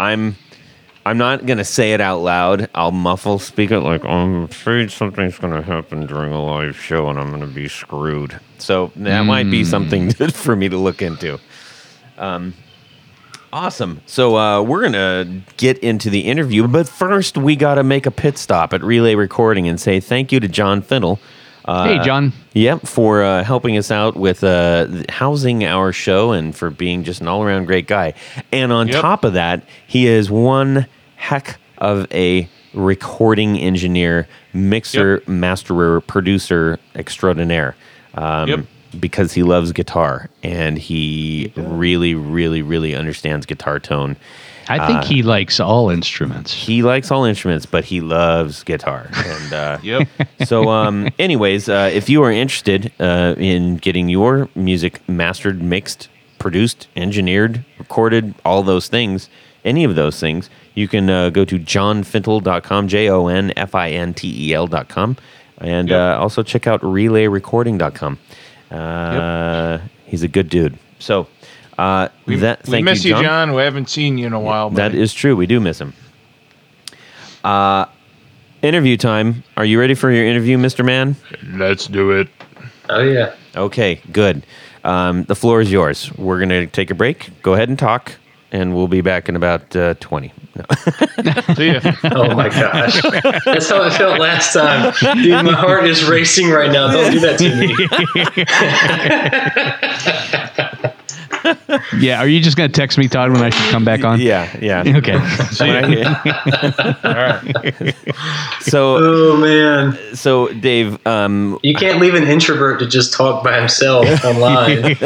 [0.00, 0.36] I'm.
[1.06, 2.70] I'm not gonna say it out loud.
[2.74, 7.18] I'll muffle speak it like I'm afraid something's gonna happen during a live show and
[7.18, 8.38] I'm gonna be screwed.
[8.58, 11.38] So that might be something for me to look into.
[12.16, 12.54] Um,
[13.54, 14.00] Awesome.
[14.06, 18.10] So uh, we're gonna get into the interview, but first we got to make a
[18.10, 21.20] pit stop at Relay Recording and say thank you to Jon Fintel.
[21.64, 22.32] Uh, hey, John.
[22.52, 27.20] Yep, for uh, helping us out with uh, housing our show and for being just
[27.20, 28.14] an all around great guy.
[28.52, 29.00] And on Yep.
[29.00, 37.74] top of that, he is one heck of a recording engineer, mixer, masterer, producer extraordinaire.
[38.14, 38.60] Um, Yep.
[39.00, 44.16] Because he loves guitar and he really, really, really understands guitar tone.
[44.68, 46.52] I think Uh, he likes all instruments.
[46.52, 49.08] He likes all instruments, but he loves guitar.
[49.14, 50.08] And uh, Yep.
[50.46, 56.08] so, um, anyways, uh, if you are interested uh, in getting your music mastered, mixed,
[56.38, 59.28] produced, engineered, recorded, all those things,
[59.64, 63.90] any of those things, you can uh, go to jonfintel.com, J O N F I
[63.90, 65.16] N T E L.com,
[65.58, 65.98] and Yep.
[65.98, 68.18] uh, also check out relayrecording.com.
[68.70, 70.78] Uh, He's a good dude.
[70.98, 71.26] So,
[71.78, 73.24] uh, We, that, we miss you, you, John.
[73.48, 73.54] John.
[73.54, 74.70] We haven't seen you in a while.
[74.70, 75.00] That buddy.
[75.02, 75.36] is true.
[75.36, 75.92] We do miss him.
[77.42, 77.86] Uh,
[78.62, 79.44] interview time.
[79.56, 80.84] Are you ready for your interview, Mr.
[80.84, 81.16] Man?
[81.52, 82.28] Let's do it.
[82.88, 83.34] Oh yeah.
[83.56, 84.44] Okay, good.
[84.84, 86.12] Um, the floor is yours.
[86.16, 87.30] We're going to take a break.
[87.42, 88.12] Go ahead and talk,
[88.52, 90.30] and we'll be back in about uh, 20.
[90.56, 90.64] No.
[91.54, 91.80] See ya.
[92.04, 93.00] Oh my gosh.
[93.44, 94.92] That's how it felt last time.
[95.22, 96.90] Dude, my heart is racing right now.
[96.92, 97.54] Don't do that to
[100.94, 100.94] me.
[101.98, 104.20] Yeah, are you just going to text me, Todd, when I should come back on?
[104.20, 104.82] yeah, yeah.
[104.98, 105.14] Okay.
[105.14, 105.20] All
[107.14, 107.94] right.
[108.60, 110.16] so, Oh man.
[110.16, 114.96] so Dave, um, You can't leave an introvert to just talk by himself online.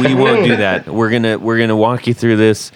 [0.00, 0.86] we won't do that.
[0.88, 2.72] We're gonna we're gonna walk you through this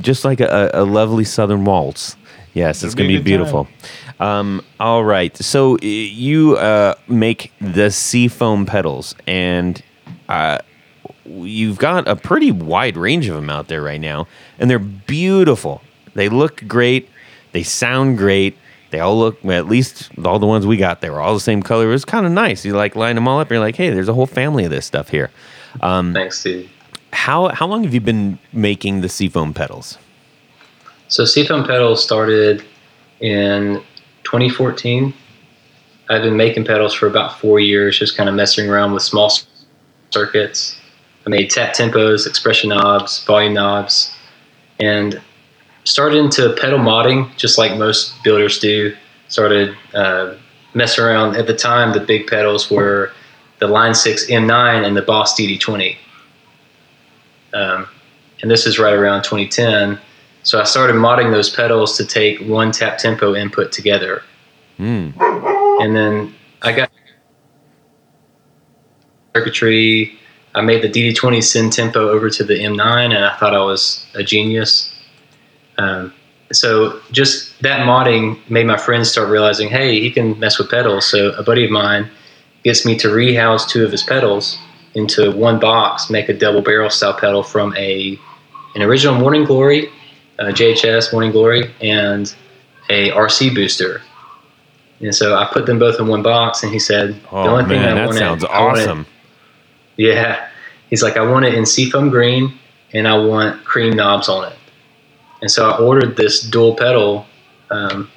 [0.00, 2.16] just like a, a lovely southern waltz.
[2.54, 3.66] Yes, it's It'll gonna be be a good time.
[3.66, 4.26] beautiful.
[4.26, 9.82] Um, all right, so uh, you uh, make the sea foam pedals, and
[10.28, 10.58] uh,
[11.24, 14.26] you've got a pretty wide range of them out there right now,
[14.58, 15.82] and they're beautiful.
[16.14, 17.08] They look great.
[17.52, 18.56] They sound great.
[18.90, 21.40] They all look, well, at least all the ones we got, they were all the
[21.40, 21.86] same color.
[21.86, 22.64] It was kind of nice.
[22.64, 23.50] You like line them all up.
[23.50, 25.30] You're like, hey, there's a whole family of this stuff here.
[25.80, 26.68] Um, Thanks, dude.
[27.12, 29.98] How how long have you been making the seafoam pedals?
[31.08, 32.64] So Seafoam Pedals started
[33.20, 33.82] in
[34.24, 35.14] 2014.
[36.10, 39.32] I've been making pedals for about four years, just kind of messing around with small
[40.10, 40.80] circuits.
[41.26, 44.14] I made tap tempos, expression knobs, volume knobs,
[44.78, 45.20] and
[45.84, 48.94] started into pedal modding, just like most builders do.
[49.28, 50.34] Started uh,
[50.74, 51.36] messing around.
[51.36, 53.12] At the time, the big pedals were
[53.58, 55.96] the Line 6 M9 and the Boss DD20.
[57.54, 57.88] Um,
[58.42, 59.98] and this is right around 2010.
[60.42, 64.22] So I started modding those pedals to take one tap tempo input together.
[64.76, 65.10] Hmm.
[65.80, 66.90] And then I got
[69.34, 70.18] circuitry.
[70.54, 74.06] I made the DD20 send tempo over to the M9, and I thought I was
[74.14, 74.94] a genius.
[75.78, 76.12] Um,
[76.52, 81.06] so just that modding made my friends start realizing, hey, he can mess with pedals.
[81.10, 82.08] So a buddy of mine
[82.62, 84.58] gets me to rehouse two of his pedals
[84.94, 88.18] into one box, make a double barrel style pedal from a
[88.76, 89.88] an original Morning Glory,
[90.38, 92.32] uh, JHS Morning Glory, and
[92.90, 94.02] a RC booster.
[95.00, 97.64] And so I put them both in one box, and he said, Oh "The only
[97.64, 99.06] thing man, I that wanted- sounds I wanted- awesome.
[99.96, 100.48] Yeah.
[100.90, 102.58] He's like, I want it in seafoam green
[102.92, 104.58] and I want cream knobs on it.
[105.40, 107.26] And so I ordered this dual pedal
[107.70, 108.10] um,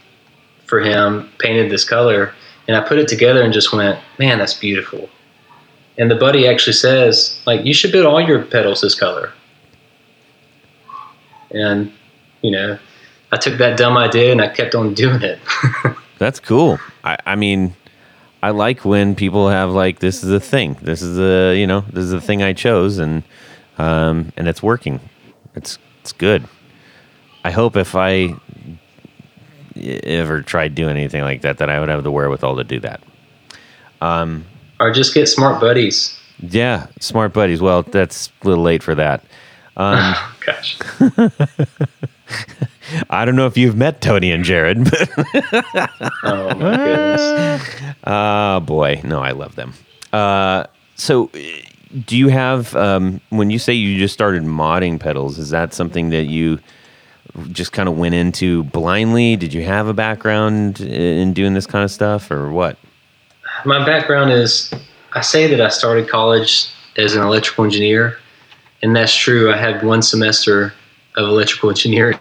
[0.65, 2.33] for him, painted this color,
[2.67, 5.09] and I put it together and just went, man, that's beautiful.
[5.97, 9.33] And the buddy actually says, like, you should build all your pedals this color.
[11.51, 11.91] And,
[12.41, 12.77] you know,
[13.31, 15.39] I took that dumb idea and I kept on doing it.
[16.17, 16.79] That's cool.
[17.03, 17.75] I, I mean,
[18.41, 20.77] I like when people have like this is a thing.
[20.81, 23.23] This is a you know this is a thing I chose and
[23.77, 24.99] um, and it's working.
[25.55, 26.47] It's it's good.
[27.43, 28.35] I hope if I
[29.75, 33.01] ever tried doing anything like that, that I would have the wherewithal to do that.
[34.01, 34.45] Um,
[34.79, 36.19] or just get smart buddies.
[36.39, 37.61] Yeah, smart buddies.
[37.61, 39.23] Well, that's a little late for that.
[39.77, 40.77] Um, Gosh.
[43.09, 45.09] I don't know if you've met Tony and Jared, but
[46.23, 47.81] Oh, my goodness.
[48.05, 49.73] Oh boy, no, I love them.
[50.13, 51.39] Uh, so, uh,
[52.05, 55.37] do you have um, when you say you just started modding pedals?
[55.37, 56.59] Is that something that you
[57.51, 59.35] just kind of went into blindly?
[59.35, 62.77] Did you have a background in doing this kind of stuff, or what?
[63.65, 64.71] my background is
[65.13, 68.17] I say that I started college as an electrical engineer,
[68.81, 69.51] and that's true.
[69.51, 70.73] I had one semester
[71.15, 72.19] of electrical engineering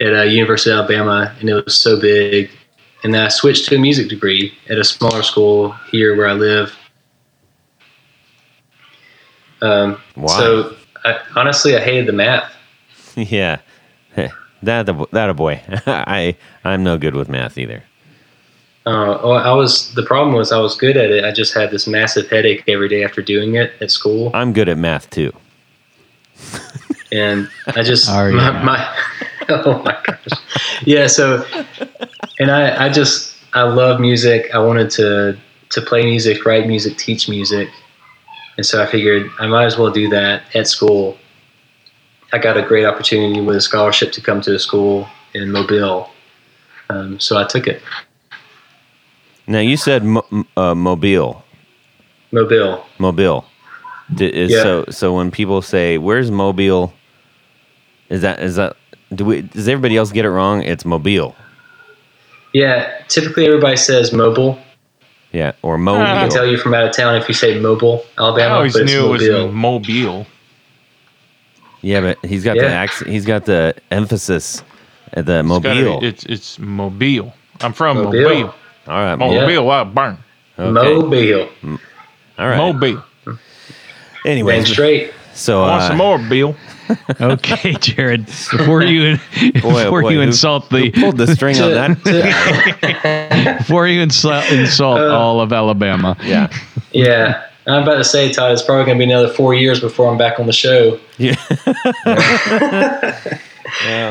[0.00, 2.50] at uh, University of Alabama, and it was so big.
[3.04, 6.32] And then I switched to a music degree at a smaller school here where I
[6.32, 6.76] live.
[9.60, 10.38] Um, Why?
[10.38, 12.52] So I, honestly, I hated the math.
[13.16, 13.58] yeah,
[14.62, 15.60] that a, that a boy.
[15.86, 17.82] I I'm no good with math either.
[18.86, 21.24] Uh, well, I was the problem was I was good at it.
[21.24, 24.68] I just had this massive headache every day after doing it at school, I'm good
[24.68, 25.32] at math too.
[27.12, 28.96] And I just Are you my, my
[29.48, 30.40] oh my gosh,
[30.84, 31.06] yeah.
[31.06, 31.44] So,
[32.38, 34.50] and I I just I love music.
[34.54, 35.38] I wanted to
[35.70, 37.68] to play music, write music, teach music,
[38.56, 41.16] and so I figured I might as well do that at school.
[42.32, 46.10] I got a great opportunity with a scholarship to come to a school in Mobile,
[46.90, 47.82] um, so I took it.
[49.46, 51.42] Now you said mo- uh, mobile,
[52.32, 52.84] Mobile.
[52.98, 53.46] mobile.
[54.14, 54.62] D- is, Yeah.
[54.62, 56.92] So so when people say where's mobile,
[58.08, 58.76] is that is that
[59.14, 60.62] do we does everybody else get it wrong?
[60.62, 61.34] It's mobile.
[62.54, 64.58] Yeah, typically everybody says mobile.
[65.32, 66.02] Yeah, or uh, mobile.
[66.02, 68.72] I can tell you from out of town if you say mobile, I Alabama, always
[68.72, 69.52] but it's knew it was mobile.
[69.52, 70.26] Mobile.
[71.82, 73.10] Yeah, but he's got the accent.
[73.10, 74.62] He's got the emphasis
[75.12, 76.00] at the It's mobile.
[76.00, 77.32] be- It's it's Mobile.
[77.60, 78.22] I'm from Mobile.
[78.22, 78.54] Mobile.
[78.88, 79.66] All right, Mobile, mobile.
[79.66, 80.18] wow, burn.
[80.58, 80.70] Okay.
[80.70, 81.48] Mobile.
[82.38, 82.56] All right.
[82.56, 83.02] Mobile.
[84.28, 85.12] Anyway, Dang straight.
[85.34, 86.54] so I want uh, some more, Bill.
[87.20, 88.24] Okay, Jared.
[88.26, 93.56] Before you boy, oh before boy, you who- insult the pulled the string on that.
[93.58, 96.16] Before you insult insult Uh, all of Alabama.
[96.22, 96.48] yeah.
[96.92, 100.10] yeah, I'm about to say, Todd, it's probably going to be another four years before
[100.10, 100.98] I'm back on the show.
[101.18, 101.36] Yeah.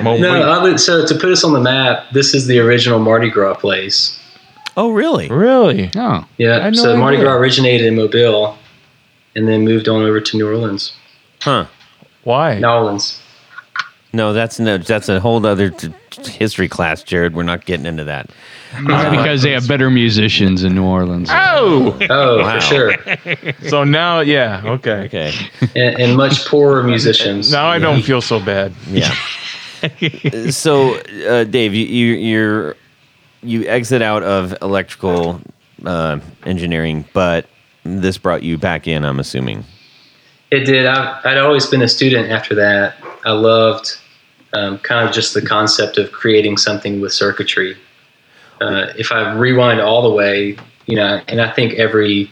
[0.03, 0.19] Mobile.
[0.19, 3.29] No, I would, so to put us on the map, this is the original Mardi
[3.31, 4.19] Gras place.
[4.75, 5.27] Oh, really?
[5.29, 5.89] really?
[5.95, 7.17] Oh, Yeah, no so Mardi.
[7.17, 8.55] Gras originated in Mobile
[9.37, 10.91] and then moved on over to New Orleans.
[11.41, 11.65] Huh?
[12.23, 12.59] Why?
[12.59, 13.21] New Orleans.
[14.13, 14.77] No, that's no.
[14.77, 17.35] That's a whole other t- t- history class, Jared.
[17.35, 18.29] We're not getting into that.
[18.73, 21.29] it's because they have better musicians in New Orleans.
[21.31, 22.55] Oh, Oh, Wow.
[22.55, 22.93] for sure.
[23.69, 25.05] so now, yeah, okay.
[25.05, 25.33] Okay.
[25.75, 27.51] And, and much poorer musicians.
[27.51, 28.73] Now I don't feel so bad.
[28.89, 29.13] Yeah.
[30.49, 30.95] so,
[31.27, 32.75] uh, Dave, you, you you're
[33.43, 35.39] you exit out of electrical
[35.85, 37.45] uh, engineering, but
[37.87, 39.05] this brought you back in.
[39.05, 39.63] I'm assuming.
[40.51, 40.85] It did.
[40.85, 42.95] I, I'd always been a student after that.
[43.25, 43.97] I loved
[44.53, 47.77] um, kind of just the concept of creating something with circuitry.
[48.61, 52.31] Uh, if I rewind all the way, you know, and I think every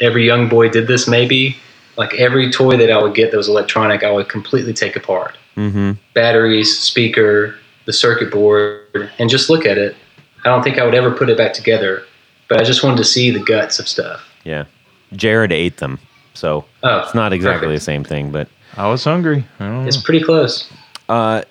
[0.00, 1.56] every young boy did this maybe.
[1.96, 5.36] Like every toy that I would get that was electronic, I would completely take apart.
[5.56, 5.92] Mm-hmm.
[6.14, 9.96] Batteries, speaker, the circuit board, and just look at it.
[10.44, 12.04] I don't think I would ever put it back together,
[12.48, 14.29] but I just wanted to see the guts of stuff.
[14.44, 14.64] Yeah.
[15.12, 15.98] Jared ate them,
[16.34, 17.80] so Oh, it's not exactly perfect.
[17.80, 18.48] the same thing, but.
[18.76, 19.44] I was hungry.
[19.58, 20.02] I don't It's know.
[20.04, 20.70] pretty close.
[21.08, 21.42] Uh,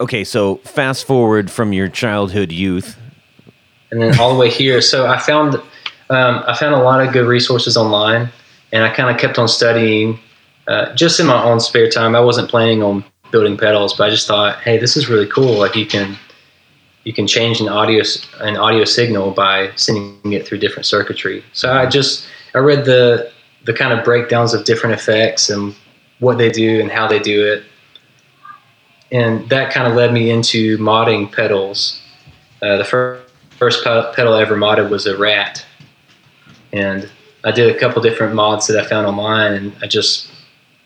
[0.00, 2.96] okay, so fast forward from your childhood youth.
[3.90, 4.80] and then all the way here.
[4.80, 5.56] So I found
[6.08, 8.30] um, I found a lot of good resources online,
[8.72, 10.18] and I kind of kept on studying
[10.66, 12.16] uh, just in my own spare time.
[12.16, 15.58] I wasn't planning on building pedals, but I just thought, hey, this is really cool.
[15.58, 16.16] Like you can
[17.04, 18.02] you can change an audio
[18.40, 21.44] an audio signal by sending it through different circuitry.
[21.52, 23.30] So I just I read the
[23.64, 25.74] the kind of breakdowns of different effects and
[26.18, 27.64] what they do and how they do it.
[29.10, 32.00] And that kind of led me into modding pedals.
[32.62, 35.64] Uh, the first first pedal I ever modded was a rat,
[36.72, 37.08] and
[37.44, 40.30] I did a couple different mods that I found online, and I just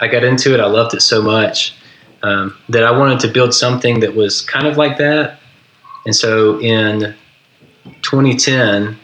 [0.01, 0.61] I got into it.
[0.61, 1.75] I loved it so much
[2.23, 5.39] um, that I wanted to build something that was kind of like that.
[6.07, 7.15] And so in
[8.03, 8.97] 2010,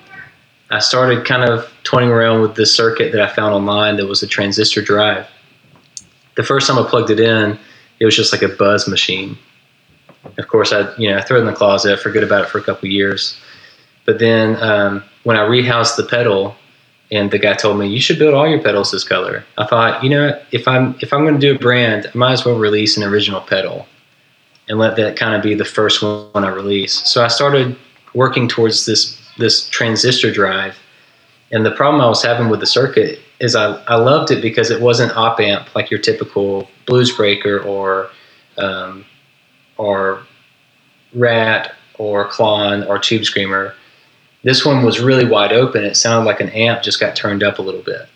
[0.70, 4.22] I started kind of toying around with this circuit that I found online that was
[4.22, 5.26] a transistor drive.
[6.36, 7.58] The first time I plugged it in,
[8.00, 9.36] it was just like a buzz machine.
[10.38, 12.48] Of course, I you know I throw it in the closet, I forget about it
[12.48, 13.38] for a couple years.
[14.06, 16.56] But then um, when I rehoused the pedal,
[17.10, 20.02] and the guy told me you should build all your pedals this color, I thought
[20.02, 22.56] you know if I'm if I'm going to do a brand, I might as well
[22.56, 23.86] release an original pedal,
[24.72, 27.06] and let that kind of be the first one I release.
[27.06, 27.76] So I started
[28.14, 30.78] working towards this this transistor drive,
[31.50, 34.70] and the problem I was having with the circuit is I, I loved it because
[34.70, 38.08] it wasn't op amp like your typical blues breaker or
[38.56, 39.04] um,
[39.76, 40.22] or
[41.12, 43.74] rat or Klon or tube screamer.
[44.42, 45.84] This one was really wide open.
[45.84, 48.08] It sounded like an amp just got turned up a little bit.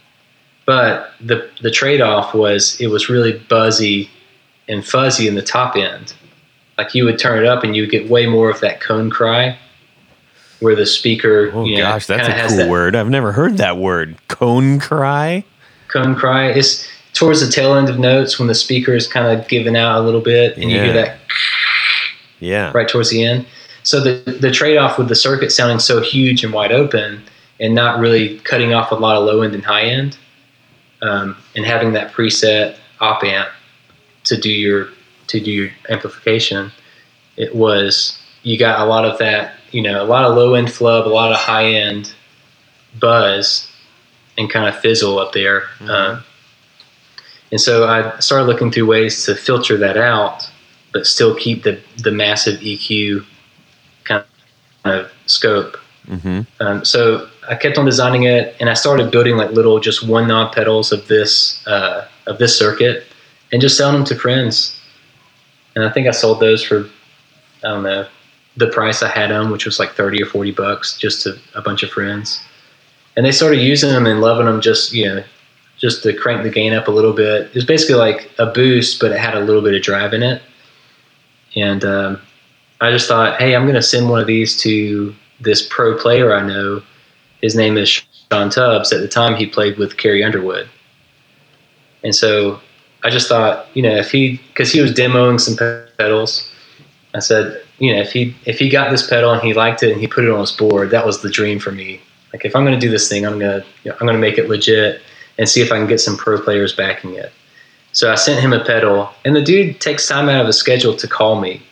[0.64, 4.08] But the the trade-off was it was really buzzy
[4.68, 6.14] and fuzzy in the top end
[6.78, 9.10] like you would turn it up and you would get way more of that cone
[9.10, 9.56] cry
[10.60, 12.96] where the speaker Oh you know, gosh, that's a cool that word.
[12.96, 14.16] I've never heard that word.
[14.28, 15.44] Cone cry.
[15.88, 19.46] cone cry it's towards the tail end of notes when the speaker is kind of
[19.48, 21.18] giving out a little bit and you hear that
[22.40, 22.72] Yeah.
[22.74, 23.46] right towards the end.
[23.82, 27.22] So the the trade off with the circuit sounding so huge and wide open
[27.60, 30.18] and not really cutting off a lot of low end and high end,
[31.00, 33.48] um, and having that preset op amp
[34.24, 34.88] to do your
[35.28, 36.72] to do your amplification.
[37.36, 40.72] It was you got a lot of that, you know, a lot of low end
[40.72, 42.12] flub, a lot of high end
[42.98, 43.68] buzz,
[44.38, 45.64] and kind of fizzle up there.
[45.80, 46.22] Uh,
[47.50, 50.48] and so I started looking through ways to filter that out,
[50.92, 53.24] but still keep the the massive EQ
[54.04, 54.24] kind
[54.84, 55.76] of scope.
[56.06, 56.42] Mm-hmm.
[56.60, 60.28] Um, so I kept on designing it, and I started building like little, just one
[60.28, 63.04] knob pedals of this uh, of this circuit,
[63.52, 64.75] and just selling them to friends.
[65.76, 66.88] And I think I sold those for
[67.62, 68.08] I don't know
[68.56, 71.62] the price I had them, which was like thirty or forty bucks, just to a
[71.62, 72.40] bunch of friends.
[73.16, 75.24] And they started using them and loving them, just you know,
[75.78, 77.42] just to crank the gain up a little bit.
[77.48, 80.22] It was basically like a boost, but it had a little bit of drive in
[80.22, 80.42] it.
[81.54, 82.20] And um,
[82.80, 86.34] I just thought, hey, I'm going to send one of these to this pro player
[86.34, 86.82] I know.
[87.40, 88.92] His name is Shawn Tubbs.
[88.92, 90.68] At the time, he played with Carrie Underwood.
[92.02, 92.60] And so
[93.06, 95.56] I just thought, you know, if he, because he was demoing some
[95.96, 96.50] pedals,
[97.14, 99.92] I said, you know, if he if he got this pedal and he liked it
[99.92, 102.00] and he put it on his board, that was the dream for me.
[102.32, 104.16] Like if I'm going to do this thing, I'm going to you know, I'm going
[104.16, 105.00] to make it legit
[105.38, 107.30] and see if I can get some pro players backing it.
[107.92, 110.96] So I sent him a pedal, and the dude takes time out of his schedule
[110.96, 111.62] to call me,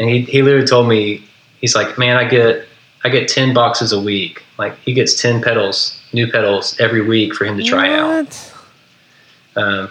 [0.00, 1.22] and he he literally told me
[1.60, 2.66] he's like, man, I get
[3.04, 4.42] I get ten boxes a week.
[4.56, 8.52] Like he gets ten pedals, new pedals every week for him to try out.
[9.56, 9.90] Um,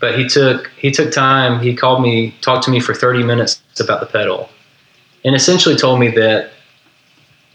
[0.00, 1.60] but he took he took time.
[1.60, 4.48] He called me, talked to me for thirty minutes about the pedal,
[5.24, 6.50] and essentially told me that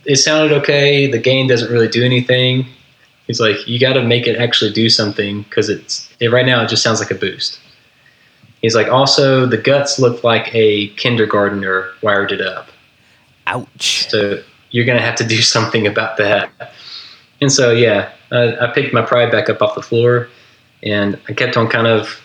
[0.06, 1.10] it sounded okay.
[1.10, 2.66] The gain doesn't really do anything.
[3.28, 6.64] He's like, you got to make it actually do something because it's it, right now
[6.64, 7.60] it just sounds like a boost.
[8.62, 12.70] He's like, also the guts look like a kindergartner wired it up.
[13.48, 14.10] Ouch.
[14.10, 14.42] So
[14.72, 16.52] you're gonna have to do something about that.
[17.42, 20.30] And so yeah, I, I picked my pride back up off the floor,
[20.82, 22.20] and I kept on kind of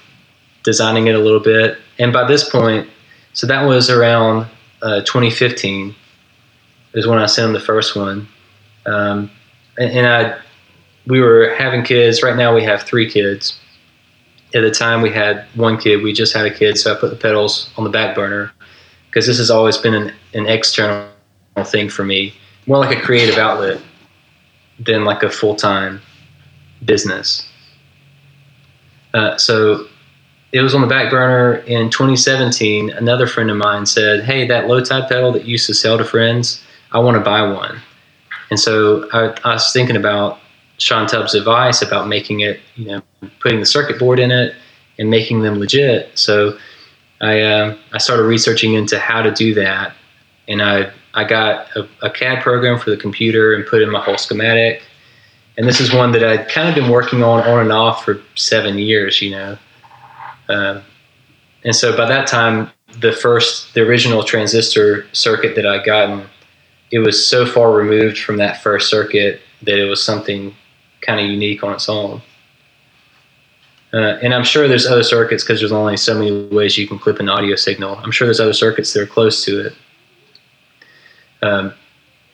[0.68, 1.78] designing it a little bit.
[1.98, 2.86] And by this point,
[3.32, 4.46] so that was around
[4.82, 5.94] uh, 2015
[6.92, 8.28] is when I sent him the first one.
[8.84, 9.30] Um,
[9.78, 10.38] and, and I,
[11.06, 12.22] we were having kids.
[12.22, 13.58] Right now we have three kids.
[14.54, 16.02] At the time we had one kid.
[16.02, 18.52] We just had a kid, so I put the pedals on the back burner
[19.06, 21.08] because this has always been an, an external
[21.64, 22.34] thing for me,
[22.66, 23.80] more like a creative outlet
[24.78, 26.02] than like a full time
[26.84, 27.48] business.
[29.14, 29.88] Uh, so
[30.52, 32.90] it was on the back burner in 2017.
[32.90, 35.98] Another friend of mine said, "Hey, that low tide pedal that you used to sell
[35.98, 37.80] to friends, I want to buy one."
[38.50, 40.38] And so I, I was thinking about
[40.78, 43.02] Shawn Tubbs' advice about making it, you know,
[43.40, 44.54] putting the circuit board in it
[44.98, 46.16] and making them legit.
[46.18, 46.56] So
[47.20, 49.94] I uh, I started researching into how to do that,
[50.46, 54.00] and I I got a, a CAD program for the computer and put in my
[54.00, 54.82] whole schematic.
[55.56, 58.22] And this is one that I'd kind of been working on on and off for
[58.36, 59.58] seven years, you know.
[60.48, 60.82] Um,
[61.64, 62.70] and so by that time,
[63.00, 66.26] the first, the original transistor circuit that I'd gotten,
[66.90, 70.54] it was so far removed from that first circuit that it was something
[71.02, 72.22] kind of unique on its own.
[73.92, 76.98] Uh, and I'm sure there's other circuits because there's only so many ways you can
[76.98, 77.96] clip an audio signal.
[77.96, 79.72] I'm sure there's other circuits that are close to it.
[81.42, 81.72] Um,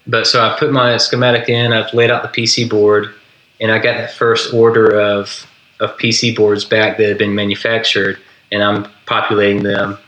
[0.06, 3.14] but so I put my schematic in, I've laid out the PC board,
[3.60, 5.46] and I got that first order of,
[5.80, 8.18] of PC boards back that had been manufactured,
[8.52, 9.98] and I'm populating them.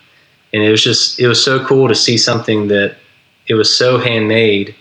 [0.53, 2.97] And it was just, it was so cool to see something that
[3.47, 4.75] it was so handmade.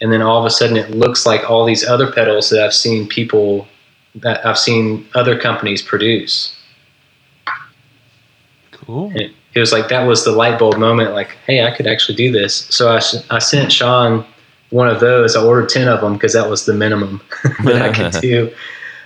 [0.00, 2.74] And then all of a sudden it looks like all these other pedals that I've
[2.74, 3.68] seen people,
[4.16, 6.56] that I've seen other companies produce.
[8.72, 9.10] Cool.
[9.10, 11.86] And it, it was like that was the light bulb moment like hey i could
[11.86, 13.00] actually do this so i,
[13.30, 14.24] I sent shawn
[14.70, 17.20] one of those i ordered 10 of them because that was the minimum
[17.64, 18.52] that i could do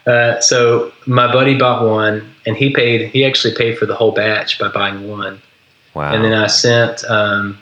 [0.07, 4.13] uh, so my buddy bought one and he paid he actually paid for the whole
[4.13, 5.41] batch by buying one
[5.95, 6.13] Wow.
[6.13, 7.59] and then i sent um,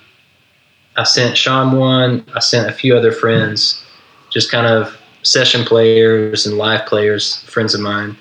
[0.97, 3.85] i sent shawn one i sent a few other friends
[4.31, 8.17] just kind of session players and live players friends of mine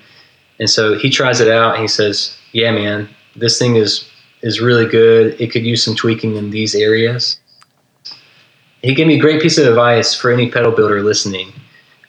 [0.60, 4.08] and so he tries it out and he says yeah man this thing is
[4.44, 5.40] is really good.
[5.40, 7.38] It could use some tweaking in these areas.
[8.82, 11.50] He gave me a great piece of advice for any pedal builder listening.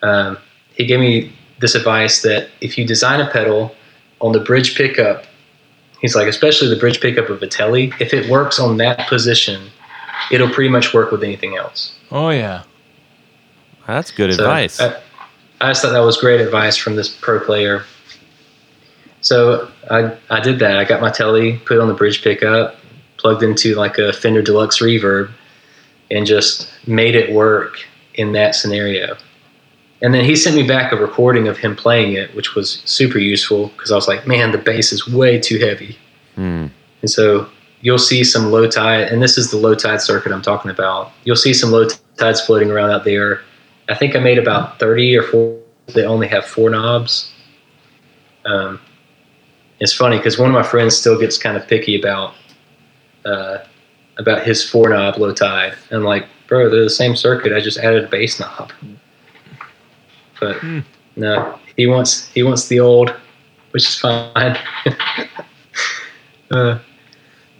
[0.04, 0.38] Um,
[0.74, 3.76] he gave me this advice that if you design a pedal
[4.22, 5.26] on the bridge pickup,
[6.02, 9.70] he's like, especially the bridge pickup of a Telly, if it works on that position,
[10.32, 11.96] it'll pretty much work with anything else.
[12.12, 12.64] Oh yeah.
[13.88, 14.80] That's good So, advice.
[14.80, 15.00] I,
[15.62, 17.84] I just thought that was great advice from this pro player.
[19.22, 20.78] So I, I did that.
[20.78, 22.76] I got my telly, put it on the bridge pickup,
[23.18, 25.32] plugged into like a Fender Deluxe reverb,
[26.12, 27.78] and just made it work
[28.14, 29.18] in that scenario.
[30.06, 33.18] And then he sent me back a recording of him playing it, which was super
[33.18, 35.98] useful because I was like, man, the bass is way too heavy.
[37.02, 37.50] And so
[37.82, 41.12] you'll see some low tide, and this is the low tide circuit I'm talking about.
[41.24, 41.88] You'll see some low
[42.18, 43.42] tides floating around out there.
[43.90, 45.64] I think I made about 30 or 40
[45.96, 47.34] that only have four knobs.
[48.46, 48.80] Um,
[49.80, 52.36] it's funny because one of my friends still gets kind of picky about
[53.26, 53.58] uh,
[54.20, 55.74] about his four knob low tide.
[55.90, 57.54] And I'm like, bro, they're the same circuit.
[57.54, 58.72] I just added a bass knob.
[60.40, 60.62] But
[61.16, 63.14] no, he wants he wants the old,
[63.72, 64.58] which is fine.
[66.52, 66.80] uh,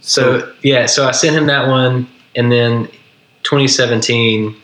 [0.02, 2.86] so yeah, so I sent him that one, and then
[3.44, 4.56] 2017,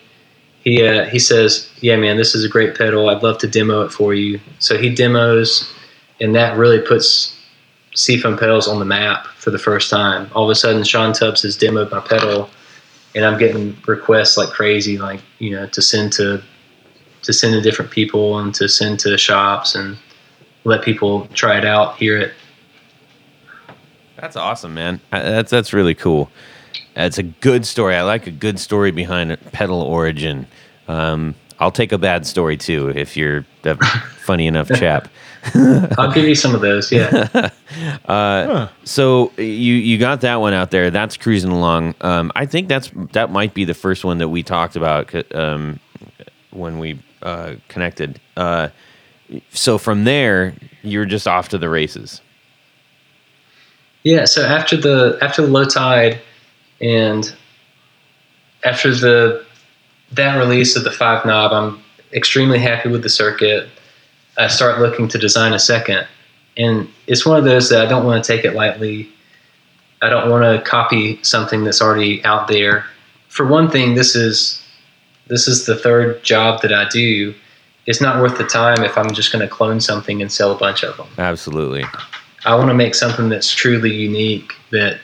[0.64, 3.10] he uh, he says, "Yeah, man, this is a great pedal.
[3.10, 5.72] I'd love to demo it for you." So he demos,
[6.20, 7.38] and that really puts
[7.96, 10.30] Seafoam pedals on the map for the first time.
[10.34, 12.50] All of a sudden, Shawn Tubbs has demoed my pedal,
[13.16, 16.44] and I'm getting requests like crazy, like you know, to send to
[17.24, 19.98] to send to different people and to send to shops and
[20.64, 22.34] let people try it out, hear it.
[24.18, 25.02] That's awesome, man.
[25.12, 26.30] Uh, That's that's really cool.
[26.94, 27.96] That's a good story.
[27.96, 30.46] I like a good story behind a pedal origin.
[30.88, 33.76] Um, I'll take a bad story too if you're a
[34.18, 35.08] funny enough chap.
[35.98, 36.92] I'll give you some of those.
[36.92, 37.50] Yeah.
[38.84, 40.92] So you you got that one out there.
[40.92, 41.96] That's cruising along.
[42.02, 45.80] Um, I think that's that might be the first one that we talked about um,
[46.52, 48.20] when we uh, connected.
[48.38, 48.70] Uh,
[49.52, 50.54] so from there,
[50.84, 52.22] you're just off to the races.
[54.04, 56.20] Yeah, so after the after the low tide
[56.82, 57.34] and
[58.64, 59.46] after the
[60.14, 63.70] that release of the five knob, I'm extremely happy with the circuit.
[64.38, 66.08] I start looking to design a second.
[66.58, 69.10] And it's one of those that I don't want to take it lightly.
[70.02, 72.86] I don't want to copy something that's already out there.
[73.30, 74.62] For one thing, this is
[75.32, 77.34] this is the third job that I do.
[77.88, 80.58] It's not worth the time if I'm just going to clone something and sell a
[80.58, 81.08] bunch of them.
[81.18, 81.86] Absolutely.
[82.44, 85.00] I want to make something that's truly unique that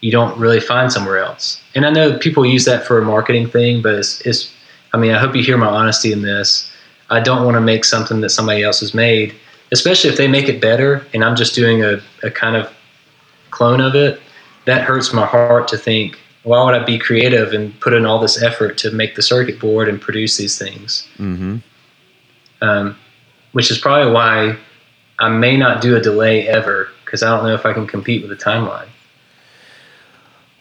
[0.00, 1.62] you don't really find somewhere else.
[1.76, 4.52] And I know people use that for a marketing thing, but it's, it's
[4.92, 6.70] I mean, I hope you hear my honesty in this.
[7.08, 9.32] I don't want to make something that somebody else has made,
[9.70, 12.68] especially if they make it better and I'm just doing a, a kind of
[13.52, 14.20] clone of it.
[14.64, 18.18] That hurts my heart to think, why would I be creative and put in all
[18.18, 21.06] this effort to make the circuit board and produce these things?
[21.18, 21.58] Mm-hmm.
[22.62, 22.96] um,
[23.52, 24.56] which is probably why
[25.18, 28.26] I may not do a delay ever because I don't know if I can compete
[28.26, 28.88] with the timeline.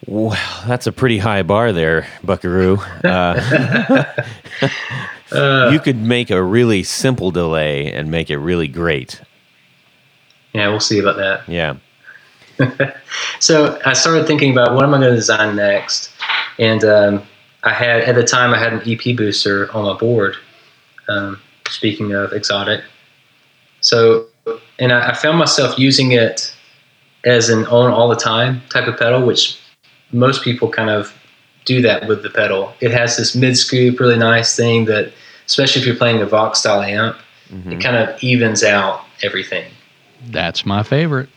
[0.05, 2.79] Well, that's a pretty high bar there, Buckaroo.
[5.29, 9.21] Uh, you could make a really simple delay and make it really great.
[10.53, 11.47] Yeah, we'll see about that.
[11.49, 11.75] Yeah.
[13.39, 16.11] So I started thinking about what am I going to design next,
[16.57, 17.23] and um,
[17.63, 20.35] I had at the time I had an EP booster on my board.
[21.07, 21.39] Um,
[21.69, 22.83] speaking of Xotic,
[23.81, 24.27] so
[24.79, 26.55] and I, I found myself using it
[27.25, 29.59] as an on all the time type of pedal, which
[30.11, 31.13] most people kind of
[31.65, 32.73] do that with the pedal.
[32.79, 35.11] It has this mid scoop, really nice thing that,
[35.45, 37.17] especially if you're playing a Vox style amp,
[37.71, 39.71] it kind of evens out everything,
[40.27, 41.29] That's my favorite.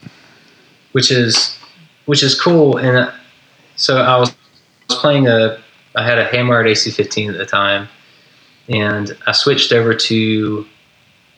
[0.93, 1.59] Which is
[2.07, 2.76] which is cool.
[2.76, 3.12] And uh,
[3.76, 4.34] so I was,
[4.88, 5.61] was playing a,
[5.95, 7.88] I had a Hammered AC15 at the time,
[8.68, 10.66] and I switched over to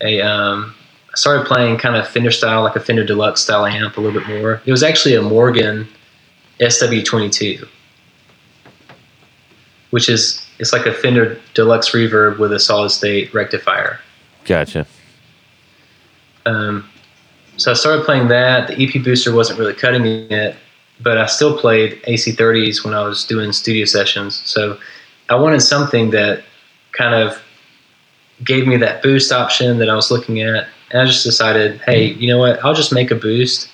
[0.01, 0.75] a, um,
[1.13, 4.19] I started playing kind of Fender style, like a Fender Deluxe style amp a little
[4.19, 4.63] bit more.
[4.65, 5.87] It was actually a Morgan
[6.59, 7.69] SW22,
[9.91, 14.01] which is it's like a Fender Deluxe reverb with a solid state rectifier.
[14.45, 14.87] Gotcha.
[16.47, 16.89] Um,
[17.57, 18.69] so I started playing that.
[18.69, 20.57] The EP booster wasn't really cutting it,
[21.01, 24.37] but I still played AC30s when I was doing studio sessions.
[24.45, 24.79] So
[25.29, 26.45] I wanted something that
[26.93, 27.41] kind of
[28.45, 30.67] gave me that boost option that I was looking at.
[30.91, 32.21] And I just decided, hey, mm-hmm.
[32.21, 32.63] you know what?
[32.65, 33.71] I'll just make a boost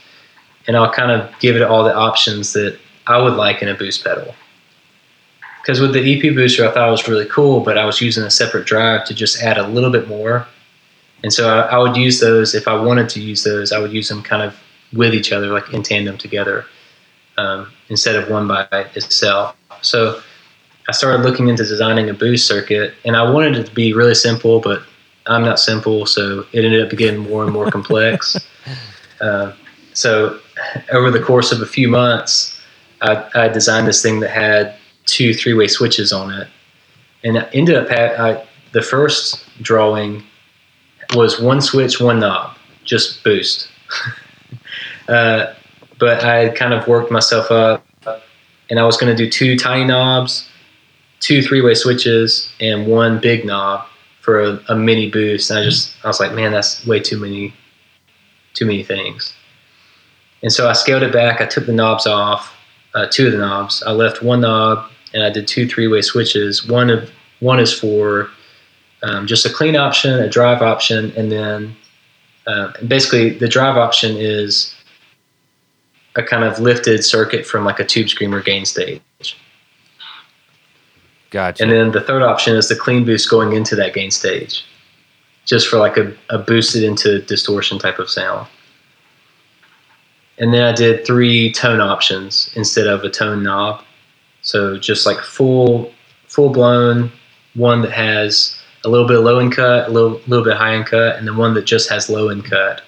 [0.66, 3.74] and I'll kind of give it all the options that I would like in a
[3.74, 4.34] boost pedal.
[5.62, 8.24] Because with the EP booster, I thought it was really cool, but I was using
[8.24, 10.46] a separate drive to just add a little bit more.
[11.22, 13.72] And so I, I would use those if I wanted to use those.
[13.72, 14.56] I would use them kind of
[14.92, 16.64] with each other, like in tandem together,
[17.36, 19.56] um, instead of one by itself.
[19.82, 20.20] So
[20.88, 24.14] I started looking into designing a boost circuit, and I wanted it to be really
[24.14, 24.82] simple, but
[25.26, 28.36] I'm not simple, so it ended up getting more and more complex.
[29.20, 29.52] Uh,
[29.92, 30.40] so
[30.92, 32.60] over the course of a few months,
[33.02, 36.48] I, I designed this thing that had two three-way switches on it,
[37.24, 40.24] and I ended up ha- I, the first drawing
[41.14, 43.68] was one switch, one knob, just boost.
[45.08, 45.54] uh,
[45.98, 47.84] but I kind of worked myself up,
[48.70, 50.48] and I was going to do two tiny knobs,
[51.20, 53.86] two three-way switches, and one big knob
[54.20, 55.50] for a, a mini boost.
[55.50, 57.54] And I just I was like, man, that's way too many,
[58.54, 59.34] too many things.
[60.42, 61.40] And so I scaled it back.
[61.40, 62.54] I took the knobs off,
[62.94, 63.82] uh, two of the knobs.
[63.82, 66.66] I left one knob, and I did two three-way switches.
[66.66, 68.30] One of one is for
[69.02, 71.76] um, just a clean option, a drive option, and then
[72.46, 74.74] uh, basically the drive option is
[76.16, 79.00] a kind of lifted circuit from like a tube screamer gain stage.
[81.30, 81.62] Gotcha.
[81.62, 84.64] And then the third option is the clean boost going into that gain stage,
[85.44, 88.48] just for like a, a boosted into distortion type of sound.
[90.38, 93.84] And then I did three tone options instead of a tone knob.
[94.42, 95.92] So just like full
[96.28, 97.10] full blown,
[97.54, 100.86] one that has a little bit low end cut, a little little bit high end
[100.86, 102.82] cut, and then one that just has low end cut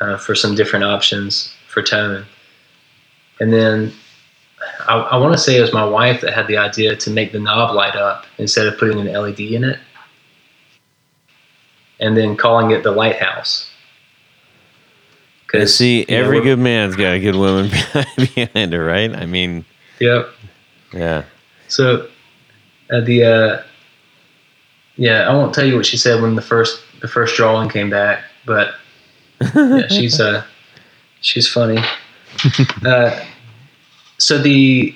[0.00, 2.24] uh, for some different options for tone.
[3.40, 3.92] And then
[4.86, 7.32] I, I want to say it was my wife that had the idea to make
[7.32, 9.78] the knob light up instead of putting an LED in it,
[12.00, 13.68] and then calling it the lighthouse.
[15.48, 17.68] Cause, see, know, every we're- good man's got a good woman
[18.16, 19.14] behind her, right?
[19.14, 19.64] I mean,
[20.00, 20.28] Yep.
[20.94, 21.24] yeah.
[21.68, 22.08] So
[22.90, 23.62] uh, the uh,
[24.96, 27.90] yeah, I won't tell you what she said when the first the first drawing came
[27.90, 28.74] back, but
[29.54, 30.44] yeah, she's uh
[31.20, 31.82] she's funny.
[32.84, 33.24] uh,
[34.18, 34.94] so the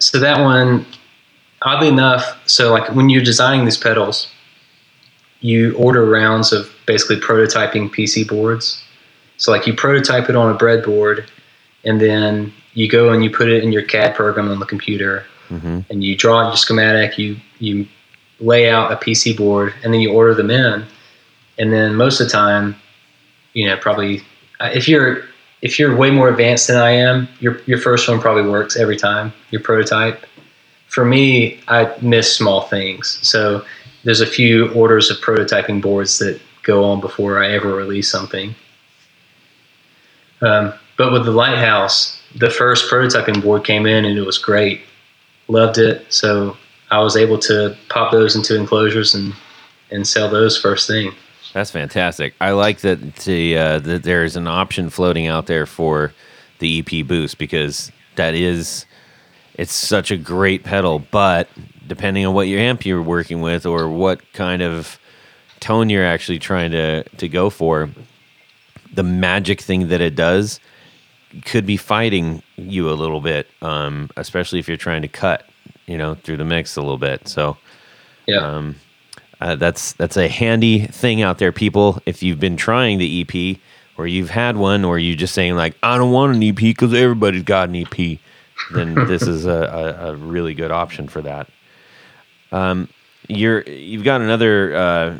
[0.00, 0.86] so that one,
[1.62, 4.30] oddly enough, so like when you're designing these pedals,
[5.40, 8.82] you order rounds of basically prototyping PC boards.
[9.36, 11.28] So like you prototype it on a breadboard,
[11.84, 15.26] and then you go and you put it in your CAD program on the computer,
[15.48, 17.86] hmm and you draw your schematic, you you
[18.40, 20.84] lay out a PC board, and then you order them in,
[21.58, 22.76] and then most of the time,
[23.52, 24.22] you know, probably
[24.60, 25.24] uh, if you're
[25.60, 28.96] if you're way more advanced than I am, your your first one probably works every
[28.96, 29.32] time.
[29.50, 30.24] Your prototype.
[30.88, 33.64] For me, I miss small things, so
[34.04, 38.54] there's a few orders of prototyping boards that go on before I ever release something.
[40.40, 44.80] Um, but with the Lighthouse, the first prototyping board came in and it was great
[45.48, 46.10] loved it.
[46.12, 46.56] So
[46.90, 49.34] I was able to pop those into enclosures and
[49.90, 51.12] and sell those first thing.
[51.52, 52.34] That's fantastic.
[52.40, 56.12] I like that the uh, that there's an option floating out there for
[56.58, 58.84] the EP boost because that is
[59.54, 61.48] it's such a great pedal, but
[61.86, 64.98] depending on what your amp you're working with or what kind of
[65.60, 67.90] tone you're actually trying to to go for,
[68.92, 70.60] the magic thing that it does
[71.44, 75.47] could be fighting you a little bit, um, especially if you're trying to cut,
[75.88, 77.26] you know, through the mix a little bit.
[77.26, 77.56] So
[78.26, 78.38] Yeah.
[78.38, 78.76] um,
[79.40, 82.00] uh, that's that's a handy thing out there, people.
[82.06, 83.58] If you've been trying the EP,
[83.96, 86.92] or you've had one, or you're just saying like, "I don't want an EP because
[86.94, 88.18] everybody's got an EP,"
[88.72, 91.48] then this is a, a, a really good option for that.
[92.52, 92.88] Um,
[93.28, 95.18] you're you've got another, uh,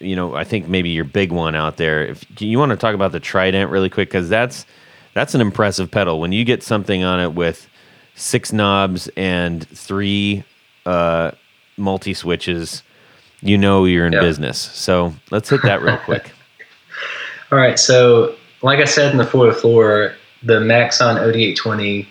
[0.00, 2.04] you know, I think maybe your big one out there.
[2.06, 4.64] If you want to talk about the Trident really quick, because that's
[5.14, 6.20] that's an impressive pedal.
[6.20, 7.68] When you get something on it with
[8.14, 10.44] six knobs and three
[10.86, 11.32] uh,
[11.76, 12.82] multi switches,
[13.40, 14.20] you know you're in Yeah.
[14.20, 14.58] business.
[14.58, 16.30] So let's hit that real quick.
[17.52, 17.78] All right.
[17.78, 22.06] So like I said in the floor to floor, the Maxon OD820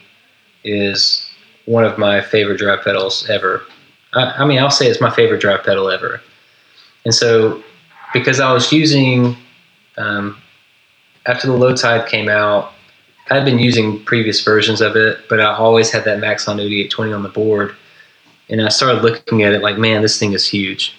[0.63, 1.29] is
[1.65, 3.63] one of my favorite drive pedals ever.
[4.13, 6.21] I, I mean, I'll say it's my favorite drive pedal ever.
[7.05, 7.63] And so
[8.13, 9.35] because I was using
[9.97, 10.37] um,
[11.25, 12.71] after the low tide came out,
[13.29, 17.15] I had been using previous versions of it, but I always had that Maxon OD820
[17.15, 17.75] on the board.
[18.49, 20.93] And I started looking at it like, man, this thing is huge.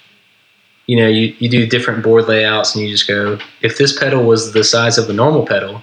[0.87, 4.25] You know, you, you do different board layouts and you just go, if this pedal
[4.25, 5.83] was the size of a normal pedal,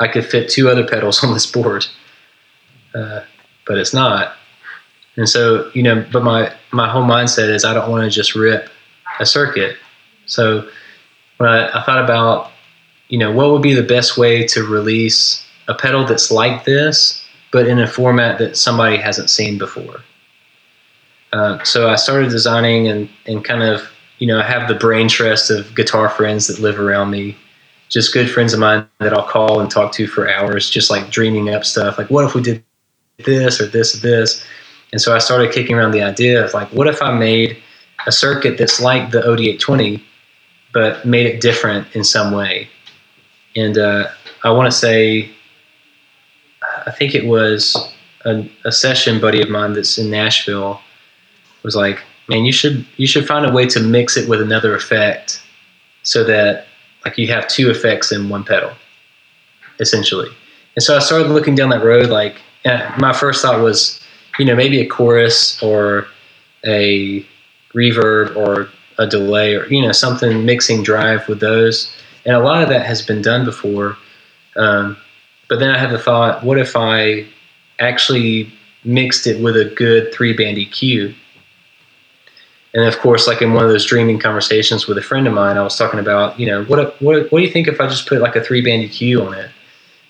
[0.00, 1.86] I could fit two other pedals on this board.
[2.94, 3.22] Uh,
[3.66, 4.36] but it's not.
[5.16, 8.34] And so, you know, but my, my whole mindset is I don't want to just
[8.34, 8.68] rip
[9.18, 9.76] a circuit.
[10.26, 10.68] So
[11.38, 12.50] when I, I thought about,
[13.08, 17.24] you know, what would be the best way to release a pedal that's like this,
[17.52, 20.00] but in a format that somebody hasn't seen before.
[21.32, 23.82] Uh, so I started designing and, and kind of,
[24.18, 27.36] you know, I have the brain trust of guitar friends that live around me,
[27.88, 31.10] just good friends of mine that I'll call and talk to for hours, just like
[31.10, 31.98] dreaming up stuff.
[31.98, 32.62] Like, what if we did
[33.24, 34.44] this or this or this?
[34.92, 37.56] And so I started kicking around the idea of like, what if I made
[38.06, 40.00] a circuit that's like the OD820,
[40.72, 42.68] but made it different in some way?
[43.56, 44.08] And uh,
[44.44, 45.30] I want to say,
[46.86, 47.92] I think it was
[48.24, 50.80] a, a session buddy of mine that's in Nashville
[51.62, 54.74] was like, man, you should you should find a way to mix it with another
[54.74, 55.42] effect
[56.02, 56.66] so that
[57.04, 58.72] like you have two effects in one pedal,
[59.80, 60.30] essentially.
[60.76, 62.10] And so I started looking down that road.
[62.10, 62.40] Like
[62.98, 64.02] my first thought was,
[64.38, 66.06] you know, maybe a chorus or
[66.64, 67.26] a
[67.74, 68.68] reverb or
[68.98, 71.94] a delay or you know something mixing drive with those.
[72.24, 73.96] And a lot of that has been done before.
[74.56, 74.96] Um,
[75.48, 77.26] but then I had the thought, what if I
[77.78, 78.52] actually
[78.84, 81.14] mixed it with a good three band EQ?
[82.74, 85.56] And of course, like in one of those dreaming conversations with a friend of mine,
[85.56, 88.08] I was talking about, you know, what what what do you think if I just
[88.08, 89.50] put like a three band EQ on it?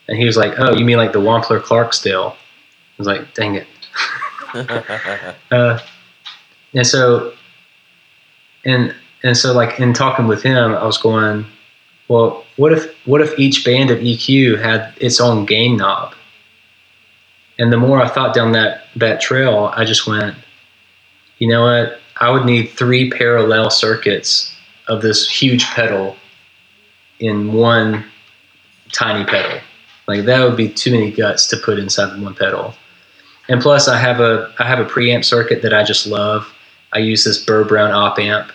[0.08, 2.36] And he was like, "Oh, you mean like the Wampler Clarksdale?" I
[2.98, 3.66] was like, "Dang it."
[5.50, 5.78] uh,
[6.74, 7.34] and so,
[8.64, 11.46] and and so, like in talking with him, I was going,
[12.08, 16.14] "Well, what if what if each band of EQ had its own gain knob?"
[17.58, 20.36] And the more I thought down that that trail, I just went,
[21.38, 22.00] "You know what?
[22.20, 24.54] I would need three parallel circuits
[24.86, 26.16] of this huge pedal
[27.20, 28.04] in one
[28.92, 29.60] tiny pedal."
[30.06, 32.74] Like that would be too many guts to put inside one pedal.
[33.48, 36.52] And plus, I have a I have a preamp circuit that I just love.
[36.92, 38.52] I use this Burr Brown op amp.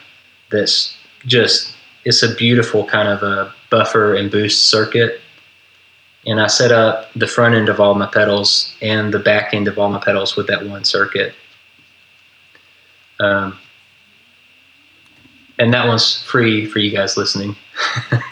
[0.52, 0.96] That's
[1.26, 1.74] just
[2.06, 5.22] it's a beautiful kind of a buffer and boost circuit.
[6.26, 9.68] And I set up the front end of all my pedals and the back end
[9.68, 11.34] of all my pedals with that one circuit.
[13.20, 13.58] Um,
[15.58, 17.56] and that one's free for you guys listening.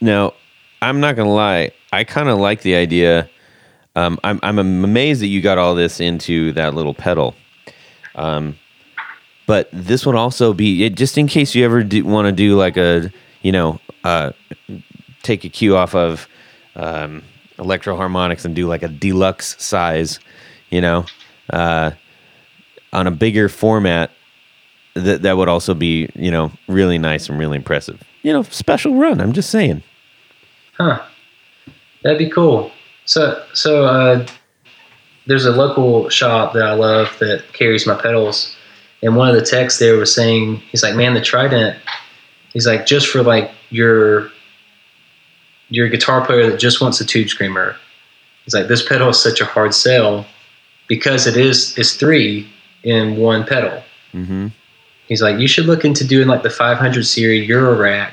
[0.00, 0.34] Now,
[0.80, 1.72] I'm not gonna lie.
[1.92, 3.28] I kind of like the idea.
[3.96, 7.34] Um, I'm I'm amazed that you got all this into that little pedal.
[8.14, 8.58] Um,
[9.50, 12.76] but this would also be it, just in case you ever want to do like
[12.76, 13.10] a
[13.42, 14.30] you know uh,
[15.24, 16.28] take a cue off of
[16.76, 17.24] um,
[17.58, 20.20] Electro-Harmonix and do like a deluxe size,
[20.70, 21.04] you know,
[21.52, 21.90] uh,
[22.92, 24.12] on a bigger format.
[24.94, 28.00] That that would also be you know really nice and really impressive.
[28.22, 29.20] You know, special run.
[29.20, 29.82] I'm just saying.
[30.78, 31.02] Huh.
[32.04, 32.70] That'd be cool.
[33.04, 34.28] So, so uh,
[35.26, 38.56] there's a local shop that I love that carries my pedals,
[39.02, 41.76] and one of the techs there was saying, he's like, "Man, the Trident."
[42.52, 44.30] He's like, just for like your
[45.68, 47.76] your guitar player that just wants a tube screamer.
[48.44, 50.26] He's like, this pedal is such a hard sell
[50.88, 52.48] because it is it's three
[52.82, 53.82] in one pedal.
[54.12, 54.48] Mm-hmm.
[55.06, 58.12] He's like, you should look into doing like the 500 series Eurorack,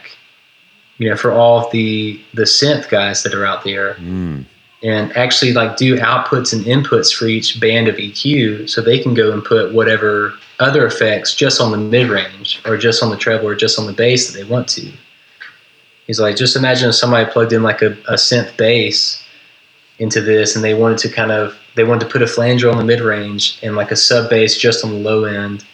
[0.98, 4.46] you know, for all of the the synth guys that are out there, Mm.
[4.84, 9.14] And actually like do outputs and inputs for each band of EQ, so they can
[9.14, 13.18] go and put whatever other effects just on the mid range, or just on the
[13.18, 14.92] treble, or just on the bass that they want to.
[16.06, 19.24] He's like, just imagine if somebody plugged in like a, a synth bass
[20.00, 22.78] into this, and they wanted to kind of they wanted to put a flanger on
[22.78, 25.66] the mid range and like a sub bass just on the low end,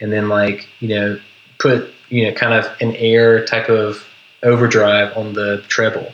[0.00, 1.20] and then like you know
[1.58, 4.04] put you know kind of an air type of
[4.42, 6.12] overdrive on the treble.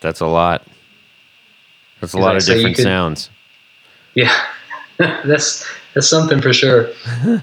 [0.00, 0.62] That's a lot.
[2.00, 3.30] That's a lot like, of so different could- sounds.
[4.14, 4.34] Yeah,
[4.98, 6.90] that's that's something for sure.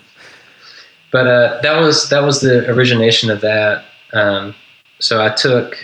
[1.12, 3.86] but uh, that was that was the origination of that.
[4.14, 4.56] Um,
[5.00, 5.78] so I took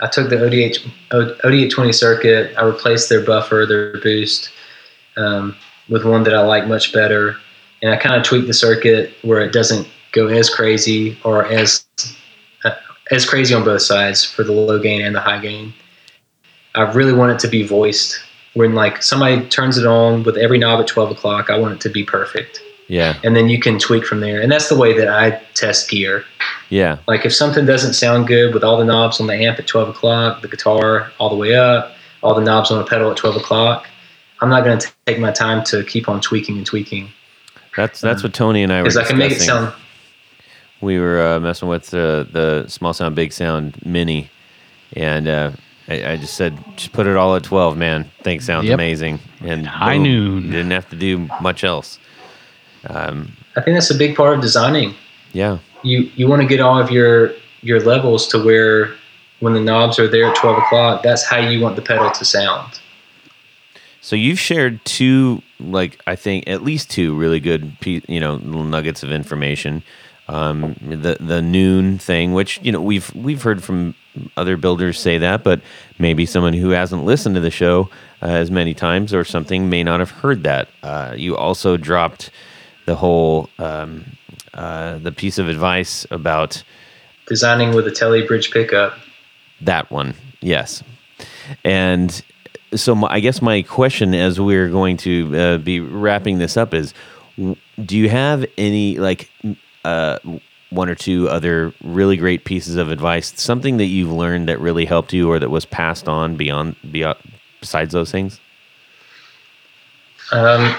[0.00, 0.78] I took the ODH
[1.10, 2.54] OD820 circuit.
[2.56, 4.50] I replaced their buffer, their boost,
[5.16, 5.56] um,
[5.88, 7.36] with one that I like much better,
[7.82, 11.84] and I kind of tweaked the circuit where it doesn't go as crazy or as
[13.10, 15.74] as crazy on both sides for the low gain and the high gain.
[16.74, 18.20] I really want it to be voiced.
[18.54, 21.80] When like somebody turns it on with every knob at twelve o'clock, I want it
[21.82, 24.40] to be perfect, Yeah, and then you can tweak from there.
[24.40, 26.24] And that's the way that I test gear.
[26.70, 29.66] yeah, Like if something doesn't sound good with all the knobs on the amp at
[29.66, 31.92] twelve o'clock, the guitar all the way up,
[32.22, 33.88] all the knobs on the pedal at twelve o'clock,
[34.40, 37.10] I'm not going to take my time to keep on tweaking and tweaking
[37.76, 38.84] that's that's um, what Tony and I were.
[38.84, 39.74] because I can make it sound.
[40.80, 44.28] We were uh, messing with the the small sound big sound mini,
[44.94, 45.50] and uh,
[45.88, 48.10] I, I just said, just put it all at twelve, man.
[48.22, 48.74] Think sounds Yep.
[48.74, 50.50] amazing, and High boom, noon.
[50.50, 51.98] Didn't have to do much else.
[52.88, 54.94] Um, I think that's a big part of designing.
[55.32, 58.94] yeah, you you want to get all of your your levels to where
[59.40, 62.24] when the knobs are there at 12 o'clock that's how you want the pedal to
[62.24, 62.78] sound
[64.02, 68.64] So you've shared two, like I think at least two really good, you know, little
[68.64, 69.82] nuggets of information.
[70.26, 73.94] Um, the the noon thing, which you know we've we've heard from
[74.36, 75.60] other builders say that, but
[75.98, 77.90] maybe someone who hasn't listened to the show
[78.22, 80.68] uh, as many times or something may not have heard that.
[80.82, 82.30] Uh, you also dropped
[82.86, 84.16] the whole um,
[84.54, 86.62] uh, the piece of advice about
[87.26, 88.94] designing with a telly bridge pickup
[89.60, 90.82] that one, yes.
[91.64, 92.22] And
[92.74, 96.74] so, my, I guess my question, as we're going to uh, be wrapping this up,
[96.74, 96.94] is:
[97.36, 99.30] Do you have any like
[99.84, 100.18] uh,
[100.70, 104.84] one or two other really great pieces of advice, something that you've learned that really
[104.84, 107.18] helped you, or that was passed on beyond beyond
[107.60, 108.40] besides those things?
[110.32, 110.76] um,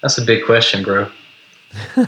[0.00, 1.10] that's a big question bro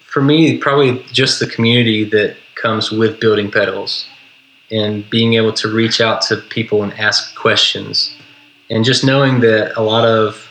[0.00, 4.06] for me probably just the community that comes with building pedals
[4.70, 8.16] and being able to reach out to people and ask questions
[8.70, 10.48] and just knowing that a lot of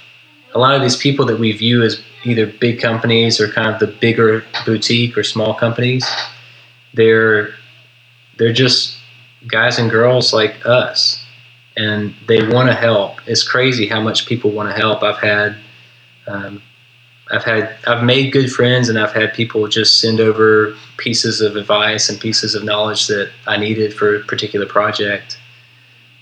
[0.54, 3.80] a lot of these people that we view as either big companies or kind of
[3.80, 6.06] the bigger boutique or small companies
[6.94, 7.54] they're
[8.38, 8.98] they're just
[9.48, 11.24] guys and girls like us
[11.76, 15.56] and they want to help it's crazy how much people want to help i've had
[16.28, 16.62] um,
[17.32, 21.56] I've had I've made good friends and I've had people just send over pieces of
[21.56, 25.38] advice and pieces of knowledge that I needed for a particular project.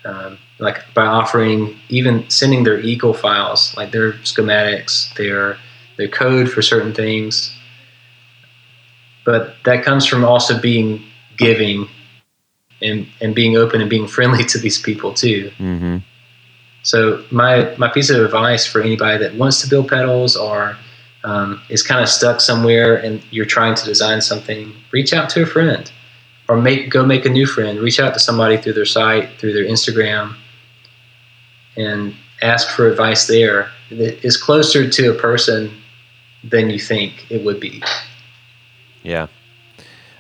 [0.04, 5.58] Um, like by offering even sending their Eagle files, like their schematics, their
[5.98, 7.56] their code for certain things.
[9.26, 11.04] But that comes from also being
[11.38, 11.88] giving
[12.82, 15.52] and and being open and being friendly to these people too.
[15.58, 15.98] Mm-hmm.
[16.84, 20.78] So my my piece of advice for anybody that wants to build pedals or
[21.24, 25.42] um, is kind of stuck somewhere and you're trying to design something, reach out to
[25.42, 25.92] a friend
[26.48, 27.80] or make go make a new friend.
[27.80, 30.36] Reach out to somebody through their site, through their Instagram,
[31.76, 33.72] and ask for advice there.
[33.90, 35.72] It is closer to a person
[36.50, 37.84] than you think it would be.
[39.04, 39.28] Yeah.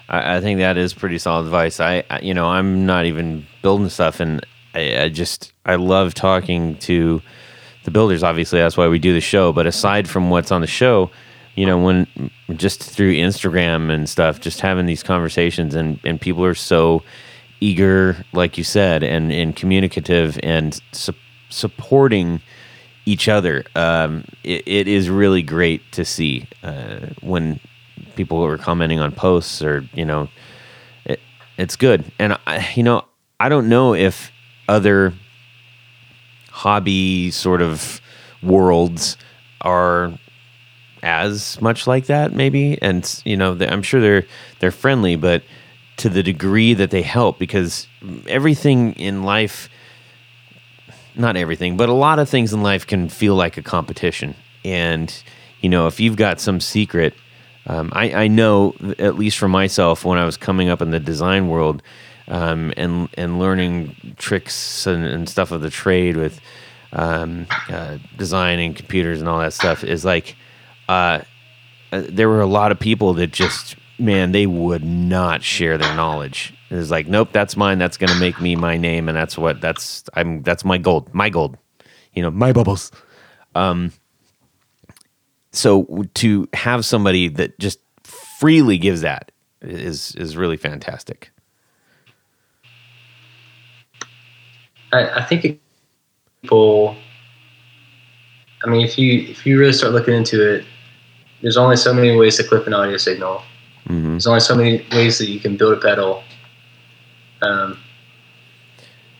[0.09, 1.79] I, I think that is pretty solid advice.
[1.79, 6.13] I, I, you know, I'm not even building stuff, and I, I just I love
[6.13, 7.21] talking to
[7.83, 8.23] the builders.
[8.23, 9.51] Obviously, that's why we do the show.
[9.51, 11.09] But aside from what's on the show,
[11.55, 16.43] you know, when just through Instagram and stuff, just having these conversations, and and people
[16.45, 17.03] are so
[17.59, 21.13] eager, like you said, and and communicative and su-
[21.49, 22.41] supporting
[23.05, 23.63] each other.
[23.75, 27.59] Um, it, it is really great to see uh, when
[28.15, 30.29] people are commenting on posts or you know,
[31.05, 31.19] it,
[31.57, 32.11] it's good.
[32.19, 33.05] And I, you know,
[33.39, 34.31] I don't know if
[34.67, 35.13] other
[36.49, 38.01] hobby sort of
[38.41, 39.17] worlds
[39.61, 40.17] are
[41.03, 44.23] as much like that maybe and you know i'm sure they're
[44.59, 45.43] they're friendly but
[45.97, 47.87] to the degree that they help because
[48.27, 49.69] everything in life
[51.17, 55.23] not everything but a lot of things in life can feel like a competition and
[55.61, 57.13] you know if you've got some secret
[57.67, 60.99] um, I, I know at least for myself when i was coming up in the
[60.99, 61.81] design world
[62.27, 66.39] um, and and learning tricks and, and stuff of the trade with
[66.93, 70.35] um, uh, designing computers and all that stuff is like
[70.87, 71.21] uh,
[71.91, 75.95] uh, there were a lot of people that just man they would not share their
[75.95, 76.53] knowledge.
[76.75, 77.79] It was like nope, that's mine.
[77.79, 81.29] That's gonna make me my name, and that's what that's I'm that's my gold, my
[81.29, 81.57] gold.
[82.13, 82.91] You know, my bubbles.
[83.55, 83.93] Um,
[85.51, 91.31] so to have somebody that just freely gives that is is really fantastic.
[94.91, 95.61] I, I think
[96.41, 96.95] people.
[98.63, 100.65] I mean, if you if you really start looking into it,
[101.41, 103.41] there's only so many ways to clip an audio signal.
[103.87, 104.11] Mm-hmm.
[104.11, 106.23] There's only so many ways that you can build a pedal.
[107.41, 107.77] Um,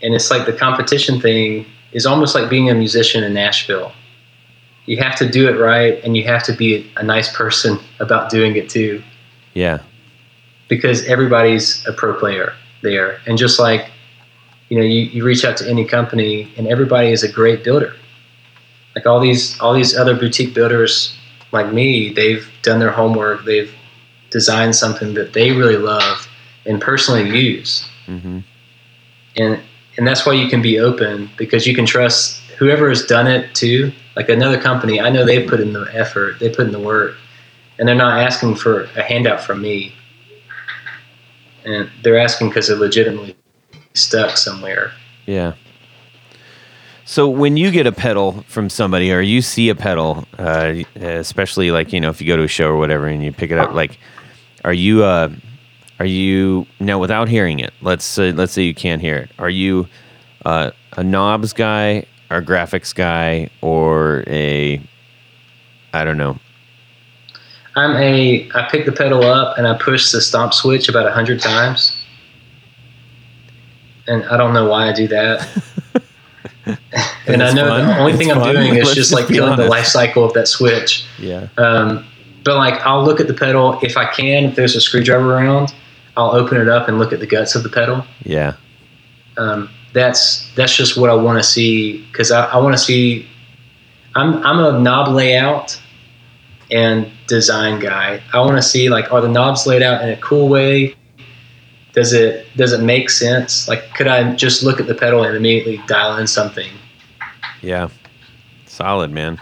[0.01, 3.91] and it's like the competition thing is almost like being a musician in Nashville.
[4.85, 8.29] You have to do it right, and you have to be a nice person about
[8.29, 9.01] doing it too.
[9.53, 9.79] Yeah.
[10.67, 13.91] Because everybody's a pro player there, and just like
[14.69, 17.95] you know, you, you reach out to any company, and everybody is a great builder.
[18.95, 21.15] Like all these all these other boutique builders
[21.51, 23.45] like me, they've done their homework.
[23.45, 23.73] They've
[24.31, 26.27] designed something that they really love
[26.65, 27.87] and personally use.
[28.07, 28.39] Mm-hmm.
[29.37, 29.59] And
[29.97, 33.53] and that's why you can be open because you can trust whoever has done it
[33.55, 33.91] too.
[34.15, 37.15] Like another company, I know they put in the effort, they put in the work,
[37.77, 39.93] and they're not asking for a handout from me.
[41.65, 43.35] And they're asking because they're legitimately
[43.93, 44.91] stuck somewhere.
[45.25, 45.53] Yeah.
[47.07, 51.69] So when you get a pedal from somebody, or you see a pedal, uh, especially
[51.69, 53.59] like you know if you go to a show or whatever, and you pick it
[53.59, 53.99] up, like,
[54.63, 55.29] are you, uh,
[55.99, 57.73] are you now without hearing it?
[57.81, 59.29] Let's say, let's say you can't hear it.
[59.39, 59.87] Are you
[60.45, 64.81] uh, a knobs guy, or a graphics guy, or a,
[65.93, 66.39] I don't know.
[67.75, 68.49] I'm a.
[68.53, 72.01] I pick the pedal up and I push the stomp switch about a hundred times
[74.07, 75.63] and I don't know why I do that.
[77.27, 77.87] and I know fun.
[77.87, 78.55] the only thing it's I'm fun.
[78.55, 81.05] doing is Let's just like feeling the life cycle of that switch.
[81.19, 81.47] Yeah.
[81.57, 82.05] Um,
[82.43, 84.45] but like I'll look at the pedal if I can.
[84.45, 85.73] If there's a screwdriver around,
[86.17, 88.05] I'll open it up and look at the guts of the pedal.
[88.23, 88.53] Yeah.
[89.37, 93.27] Um, that's that's just what I want to see because I, I want to see.
[94.15, 95.79] I'm I'm a knob layout
[96.71, 98.21] and design guy.
[98.33, 100.95] I want to see like are the knobs laid out in a cool way?
[101.95, 103.67] does it does it make sense?
[103.67, 106.69] Like, could I just look at the pedal and immediately dial in something?
[107.61, 107.87] Yeah,
[108.67, 109.39] solid man.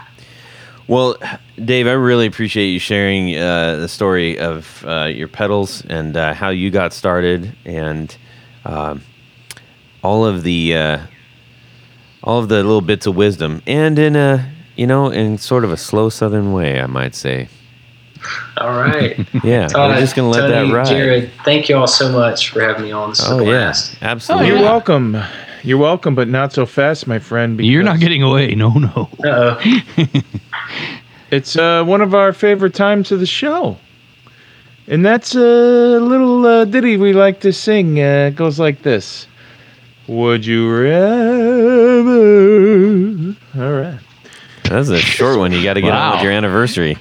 [0.86, 1.16] Well,
[1.64, 6.34] Dave, I really appreciate you sharing uh, the story of uh, your pedals and uh,
[6.34, 8.14] how you got started, and
[8.66, 9.02] um,
[10.02, 10.98] all of the uh,
[12.22, 15.72] all of the little bits of wisdom, and in a you know in sort of
[15.72, 17.48] a slow Southern way, I might say.
[18.58, 19.18] All right.
[19.44, 20.86] Yeah, Todd, we're just gonna let Tony, that ride.
[20.86, 23.10] Jared, thank you all so much for having me on.
[23.10, 23.96] This is oh a yeah, blast.
[24.02, 24.48] absolutely.
[24.48, 25.16] You're welcome.
[25.64, 27.58] You're welcome, but not so fast, my friend.
[27.58, 28.54] You're not getting away.
[28.54, 29.08] No, no.
[29.24, 29.60] Uh-oh.
[31.30, 33.76] It's uh, one of our favorite times of the show.
[34.86, 37.98] And that's a little uh, ditty we like to sing.
[37.98, 39.26] Uh, it goes like this
[40.06, 42.04] Would you rather?
[43.56, 43.98] All right.
[44.64, 45.50] That's a short one.
[45.50, 46.96] You got to get on with your anniversary.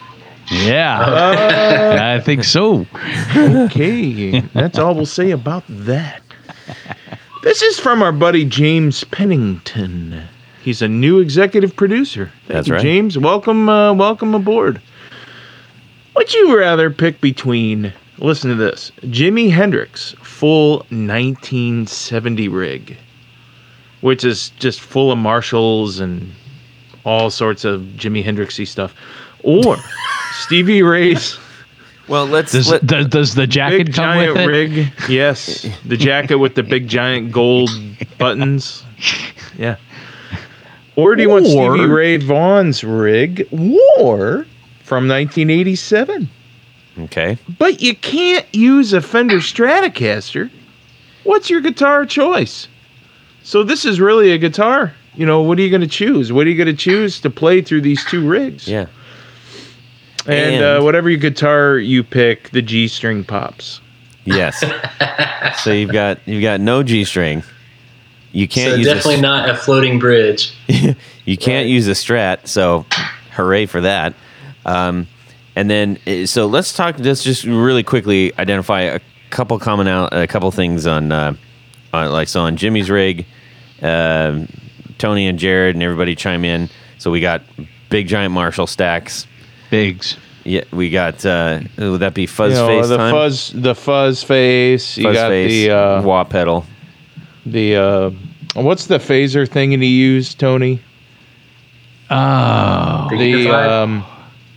[0.51, 2.87] Yeah, I think so.
[3.35, 6.23] Okay, that's all we'll say about that.
[7.43, 10.23] This is from our buddy James Pennington.
[10.61, 12.31] He's a new executive producer.
[12.47, 12.81] Thank That's you, right.
[12.81, 13.17] James.
[13.17, 14.81] Welcome, uh, welcome aboard.
[16.15, 17.91] Would you rather pick between?
[18.17, 22.95] Listen to this: Jimi Hendrix full 1970 rig,
[23.99, 26.31] which is just full of Marshalls and
[27.03, 28.95] all sorts of Jimi Hendrixy stuff,
[29.43, 29.75] or
[30.31, 31.37] Stevie Ray's
[32.07, 34.47] Well, let's Does, let, does, does the jacket big come giant with it?
[34.47, 34.93] rig.
[35.09, 37.69] Yes, the jacket with the big giant gold
[38.17, 38.83] buttons.
[39.57, 39.77] Yeah.
[40.95, 43.47] Or do you want Or- Stevie Ray Vaughan's rig?
[43.51, 44.45] War
[44.83, 46.29] from 1987.
[47.03, 47.37] okay.
[47.57, 50.51] But you can't use a Fender Stratocaster.
[51.23, 52.67] What's your guitar choice?
[53.43, 54.93] So this is really a guitar.
[55.15, 56.33] You know, what are you going to choose?
[56.33, 58.67] What are you going to choose to play through these two rigs?
[58.67, 58.87] Yeah.
[60.25, 63.81] And, And- uh, whatever your guitar you pick, the G string pops.
[64.25, 64.63] Yes.
[65.63, 67.43] so you've got you've got no G string.
[68.31, 70.53] You can't So use a definitely not a floating bridge.
[70.67, 71.67] you can't Right.
[71.67, 72.85] use a strat so
[73.31, 74.13] hooray for that
[74.65, 75.07] um,
[75.55, 78.99] and then uh, so let's talk let's just really quickly identify a
[79.29, 81.33] couple common out a couple things on uh,
[81.93, 83.25] on like so on Jimi's rig
[83.81, 84.47] um
[84.97, 87.41] tony and jared and everybody chime in so we got
[87.89, 89.25] big giant marshall stacks
[89.73, 90.17] Bigs.
[90.45, 93.13] yeah we got uh would that be fuzz you know, face the time?
[93.13, 94.97] fuzz, the fuzz face.
[94.97, 96.65] You fuzz got face the uh, wah pedal
[97.45, 98.09] the uh,
[98.55, 100.79] what's the phaser thing that he used, Tony?
[102.09, 103.07] Oh.
[103.11, 104.05] The um,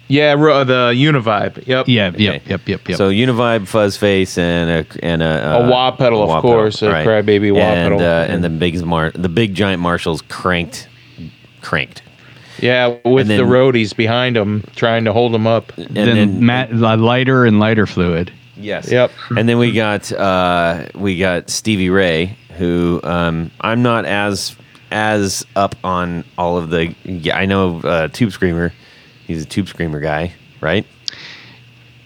[0.08, 1.66] yeah, ro- the Univibe.
[1.66, 1.88] Yep.
[1.88, 2.22] Yeah, Okay.
[2.22, 2.96] yep, yep, yep, yep.
[2.98, 6.90] So Univibe, Fuzz Face, and a and a, A wah pedal, of wah course, a
[6.90, 8.00] crybaby wah and, pedal.
[8.06, 10.88] uh, and the big mar- the big giant Marshalls cranked,
[11.60, 12.02] cranked.
[12.58, 15.76] Yeah, with then- the roadies behind him trying to hold him up.
[15.76, 18.32] And then, then, mat, lighter and lighter fluid.
[18.56, 19.12] yes, Yep.
[19.36, 24.56] And then we got uh, we got Stevie Ray, who um, I'm not as
[24.90, 26.94] as up on all of the.
[27.04, 28.72] Yeah, I know uh, Tube Screamer.
[29.26, 30.86] He's a Tube Screamer guy, right?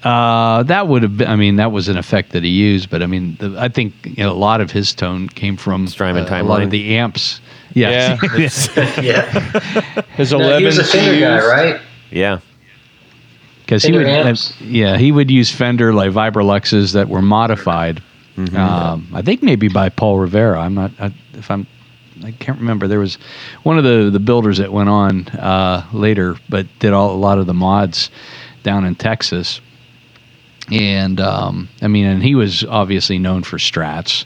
[0.02, 1.28] Uh, that would have been.
[1.28, 3.92] I mean, that was an effect that he used, but I mean, the, I think
[4.04, 6.96] you know, a lot of his tone came from Strymon uh, a lot of the
[6.96, 7.40] amps.
[7.72, 9.00] Yeah, Yeah.
[9.00, 10.02] yeah.
[10.16, 11.80] His No, 11 he was a Fender guy, right?
[12.10, 12.40] Yeah,
[13.60, 14.06] because he would.
[14.06, 14.60] amps.
[14.60, 18.02] yeah, he would use Fender like Vibroluxes that were modified.
[18.36, 18.56] Mm-hmm.
[18.56, 20.60] Um, I think maybe by Paul Rivera.
[20.60, 20.90] I'm not.
[20.98, 21.66] I, if I'm.
[22.24, 22.88] I can't remember.
[22.88, 23.16] There was
[23.62, 27.38] one of the the builders that went on uh, later, but did all, a lot
[27.38, 28.10] of the mods
[28.62, 29.60] down in Texas.
[30.70, 34.24] And um, I mean, and he was obviously known for strats.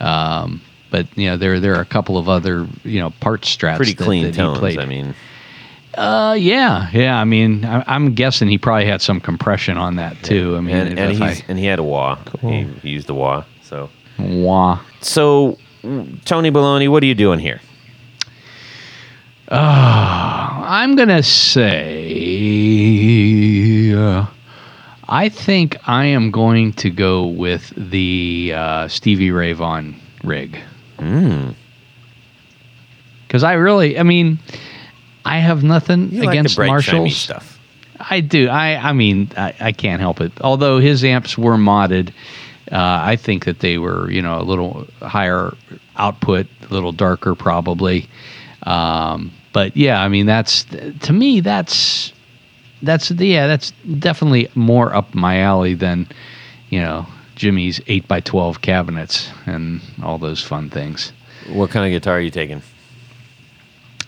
[0.00, 0.60] Um,
[0.92, 3.76] but you know, there there are a couple of other you know part strats.
[3.78, 4.58] pretty that- clean that tones.
[4.60, 4.78] played.
[4.78, 5.14] I mean,
[5.94, 7.18] Uh, yeah, yeah.
[7.20, 10.56] I mean, I, I'm guessing he probably had some compression on that too.
[10.56, 12.18] I mean, and, and he's I, and he had a wah.
[12.40, 13.42] He, he used the wah.
[13.62, 14.78] So wah.
[15.00, 15.58] so
[16.24, 17.60] Tony Baloney, what are you doing here?
[19.48, 21.52] I'm gonna say,
[23.92, 24.26] uh,
[25.08, 30.58] I think I am going to go with the uh, Stevie Ray Vaughan rig.
[31.02, 31.54] Mm.
[33.26, 34.38] Because I really, I mean,
[35.24, 37.16] I have nothing You against like the bright, shiny Marshalls.
[37.16, 37.58] stuff.
[37.98, 38.48] I do.
[38.48, 40.32] I I mean, I, I can't help it.
[40.40, 42.10] Although his amps were modded,
[42.70, 45.54] uh, I think that they were, you know, a little higher
[45.96, 48.08] output, a little darker, probably.
[48.64, 50.64] Um, but yeah, I mean, that's
[51.00, 52.12] to me, that's
[52.82, 56.08] that's yeah, that's definitely more up my alley than
[56.70, 57.06] you know
[57.36, 61.12] Jimi's eight by twelve cabinets and all those fun things.
[61.48, 62.62] What kind of guitar are you taking?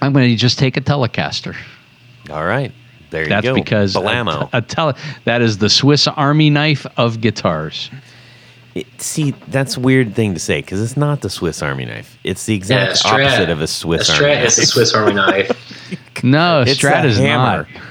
[0.00, 1.56] I'm going to just take a Telecaster.
[2.30, 2.72] All right,
[3.10, 3.54] there That's you go.
[3.54, 4.94] because a, a tele,
[5.24, 7.90] that is the Swiss Army knife of guitars.
[8.74, 12.18] It- see, that's a weird thing to say because it's not the Swiss Army knife.
[12.24, 13.26] It's the exact a Strat.
[13.26, 14.46] opposite of a Swiss a Army Strat knife.
[14.48, 16.00] is a Swiss Army knife.
[16.22, 17.68] No, It's Strat a is hammer.
[17.70, 17.82] not.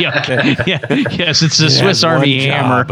[0.00, 0.78] Yeah, yeah,
[1.10, 2.86] yes, it's the Swiss Army hammer.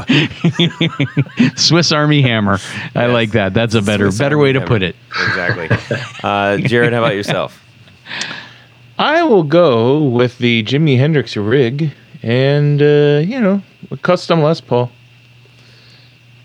[1.56, 2.58] Swiss Army hammer.
[2.94, 3.54] I like that.
[3.54, 4.96] That's a better Swiss better Army way to put it.
[5.10, 5.68] Exactly.
[6.22, 7.62] Uh, Jared, how about yourself?
[8.98, 11.92] I will go with the Jimi Hendrix rig
[12.22, 14.90] and uh, you know, a custom Les Paul.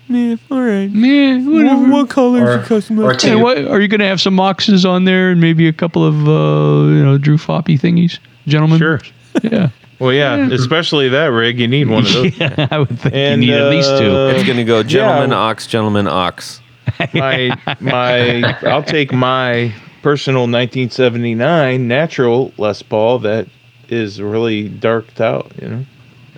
[0.08, 0.88] Yeah, all right.
[0.88, 2.06] Yeah, whatever.
[2.06, 5.40] color Or, or Hey, what, are you going to have some moxes on there and
[5.40, 8.78] maybe a couple of uh, you know Drew Foppy thingies, gentlemen?
[8.78, 9.00] Sure.
[9.42, 9.70] Yeah.
[9.98, 12.36] Well, yeah, especially that rig, you need one of those.
[12.38, 14.10] yeah, I would think And, you need at least two.
[14.14, 15.36] uh, It's going to go gentleman Yeah.
[15.38, 16.60] ox, gentleman ox.
[17.14, 19.72] my my I'll take my
[20.02, 23.48] personal 1979 natural Les Paul that
[23.88, 25.86] is really darked out, you know.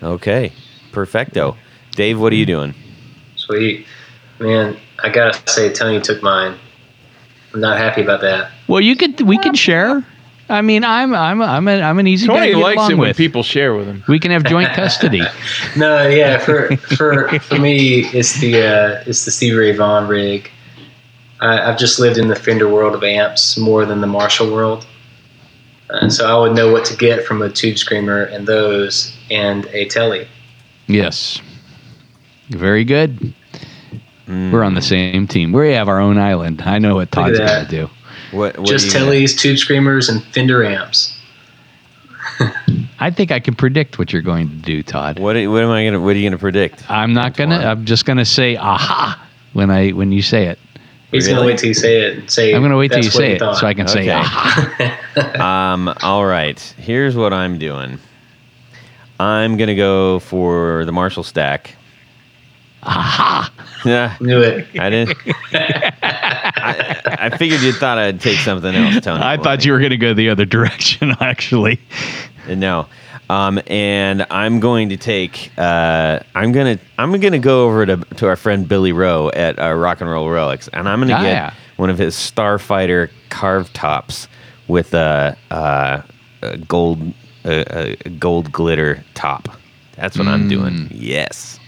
[0.04, 0.52] Okay.
[0.92, 1.56] Perfecto.
[1.96, 2.74] Dave, what are you doing?
[3.34, 3.86] Sweet.
[4.38, 6.56] Man, I gotta say, Tony took mine.
[7.52, 8.52] I'm not happy about that.
[8.68, 10.04] Well, you could we can share.
[10.48, 12.94] I mean, I'm I'm I'm a, I'm an easy guy to get likes along it
[12.96, 14.02] when people share with him.
[14.08, 15.22] we can have joint custody.
[15.76, 20.50] No, yeah, for for for me, it's the uh, it's the Stevie Ray Vaughan rig.
[21.40, 24.86] I, I've just lived in the Fender world of amps more than the Marshall world,
[25.90, 29.66] and so I would know what to get from a tube screamer and those and
[29.66, 30.26] a telly.
[30.86, 31.40] yes.
[32.50, 33.34] Very good.
[34.26, 34.50] Mm.
[34.52, 35.52] We're on the same team.
[35.52, 36.62] We have our own island.
[36.62, 37.90] I know what Todd's at going to do.
[38.30, 41.14] What, what just do you- tellies, tube screamers, and Fender amps.
[43.00, 45.18] I think I can predict what you're going to do, Todd.
[45.18, 46.00] What, what am I going to?
[46.00, 46.88] What are you going to predict?
[46.90, 47.56] I'm not gonna.
[47.56, 50.58] I'm just gonna say aha when I when you say it.
[51.10, 52.18] He's gonna wait till you say it.
[52.18, 53.56] And say I'm gonna wait till you say it thought.
[53.56, 54.10] so I can say Okay.
[54.12, 55.72] aha.
[55.72, 55.94] Um.
[56.02, 56.60] All right.
[56.76, 57.98] Here's what I'm doing.
[59.20, 61.74] I'm going to go for the Marshall stack.
[62.84, 63.52] Aha!
[63.84, 64.16] Yeah.
[64.20, 64.66] Knew it.
[64.78, 65.18] I didn't.
[66.32, 67.00] I,
[67.32, 69.22] I figured you thought I'd take something else, Tony.
[69.22, 71.12] I thought you were gonna go the other direction.
[71.20, 71.80] Actually,
[72.48, 72.86] No.
[73.30, 75.50] Um, and I'm going to take.
[75.58, 76.78] Uh, I'm gonna.
[76.96, 80.30] I'm gonna go over to to our friend Billy Rowe at uh, Rock and Roll
[80.30, 81.54] Relics, and I'm gonna Ah, get yeah.
[81.76, 84.28] one of his Starfighter carved tops
[84.66, 86.00] with a, uh
[86.40, 87.12] a gold
[87.44, 89.48] a, a gold glitter top.
[89.96, 90.48] That's what I'm Mm.
[90.48, 90.88] doing.
[90.90, 91.60] Yes.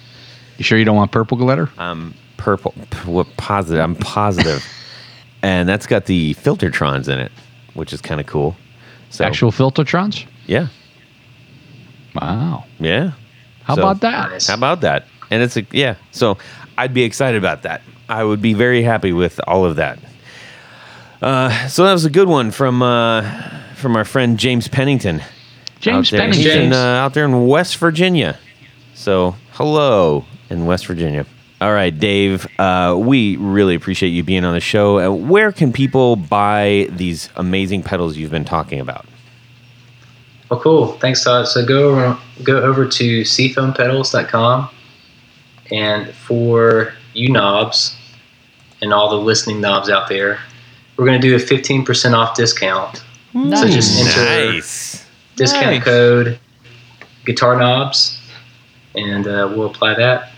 [0.56, 1.68] you sure you don't want purple glitter?
[1.76, 2.74] I'm purple.
[2.90, 3.80] p- What positive?
[3.82, 4.64] I'm positive.
[5.42, 7.30] and that's got the Filtertrons in it,
[7.74, 8.56] which is kind of cool.
[9.10, 10.24] So Actual Filtertrons?
[10.46, 10.68] yeah,
[12.14, 12.64] Wow.
[12.78, 13.12] yeah.
[13.64, 14.44] How So- about that?
[14.46, 15.06] How about that?
[15.30, 15.94] And it's a yeah.
[16.10, 16.38] So
[16.76, 17.82] I'd be excited about that.
[18.08, 19.98] I would be very happy with all of that.
[21.22, 23.22] Uh, so that was a good one from uh,
[23.76, 25.22] from our friend James Pennington.
[25.80, 26.18] James out.
[26.18, 26.42] Pennington.
[26.42, 28.38] He's in, uh, out there in West Virginia.
[28.94, 31.24] So hello in West Virginia.
[31.60, 32.46] All right, Dave.
[32.58, 34.98] Uh, we really appreciate you being on the show.
[34.98, 39.04] Uh, where can people buy these amazing pedals you've been talking about?
[40.50, 40.86] Well, cool.
[40.98, 41.46] Thanks, Todd.
[41.48, 44.70] So go over, go over to seafoampedals.com,
[45.70, 47.94] and for you knobs
[48.80, 50.40] and all the listening knobs out there,
[50.96, 53.04] we're going to do a 15% off discount.
[53.34, 53.60] Nice.
[53.60, 55.06] So just enter Nice.
[55.36, 55.84] discount Nice.
[55.84, 56.38] code code
[57.26, 58.18] guitar knobs,
[58.94, 60.29] and uh, we'll apply that.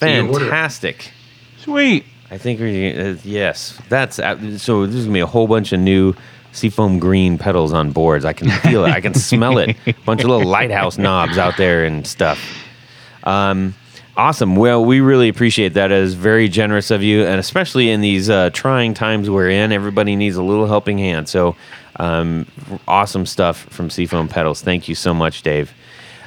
[0.00, 0.44] To your order.
[0.46, 1.12] Fantastic.
[1.58, 2.04] Sweet.
[2.30, 3.78] I think we uh, yes.
[3.88, 4.86] That's uh, so.
[4.86, 6.14] There's gonna be a whole bunch of new
[6.52, 8.24] seafoam green pedals on boards.
[8.24, 8.90] I can feel it.
[8.90, 9.76] I can smell it.
[9.86, 12.40] A bunch of little lighthouse knobs out there and stuff.
[13.24, 13.74] Um,
[14.16, 14.56] awesome.
[14.56, 15.92] Well, we really appreciate that.
[15.92, 19.70] It is very generous of you, and especially in these uh, trying times we're in,
[19.72, 21.28] everybody needs a little helping hand.
[21.28, 21.56] So,
[21.96, 22.46] um,
[22.88, 24.62] awesome stuff from Seafoam Pedals.
[24.62, 25.72] Thank you so much, Dave.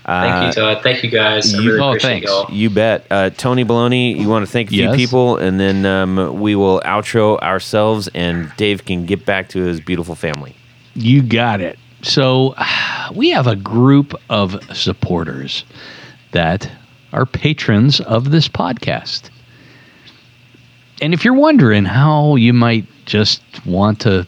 [0.05, 0.83] Thank Uh, you, Todd.
[0.83, 1.53] Thank you, guys.
[1.53, 2.31] I you- really oh, appreciate thanks.
[2.31, 2.47] y'all.
[2.51, 3.05] You bet.
[3.11, 4.95] Uh, Tony Baloney, you want to thank a few Yes.
[4.95, 9.79] people, and then um, we will outro ourselves, and Dave can get back to his
[9.79, 10.55] beautiful family.
[10.95, 11.77] You got it.
[12.01, 12.55] So
[13.15, 15.63] we have a group of supporters
[16.31, 16.69] that
[17.13, 19.29] are patrons of this podcast.
[21.01, 24.27] And if you're wondering how you might just want to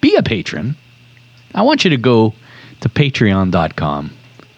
[0.00, 0.76] be a patron,
[1.54, 2.34] I want you to go
[2.80, 4.10] to patreon.com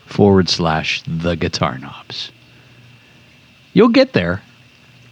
[0.08, 2.32] forward slash the guitar knobs.
[3.74, 4.42] You'll get there.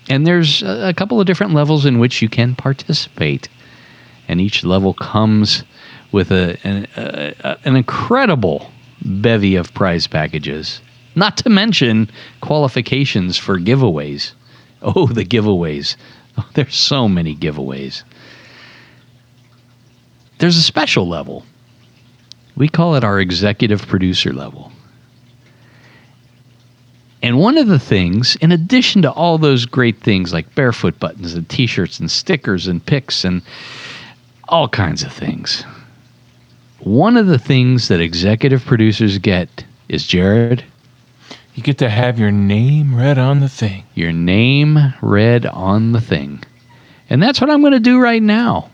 [0.08, 3.48] And there's a couple of different levels in which you can participate.
[4.28, 5.64] And each level comes
[6.12, 8.70] with a, an, a- an incredible
[9.04, 10.80] bevy of prize packages,
[11.14, 12.08] not to mention
[12.40, 14.32] qualifications for giveaways.
[14.82, 15.96] Oh, the giveaways.
[16.38, 18.02] Oh, there's so many giveaways.
[20.38, 21.44] There's a special level.
[22.56, 24.72] We call it our executive producer level.
[27.22, 31.34] And one of the things, in addition to all those great things like barefoot buttons
[31.34, 33.42] and t shirts and stickers and picks and
[34.48, 35.64] all kinds of things,
[36.80, 40.64] one of the things that executive producers get is Jared,
[41.54, 43.84] You get to have your name read on the thing.
[43.94, 46.44] your name read on the thing.
[47.08, 48.70] And that's what I'm going to do right now.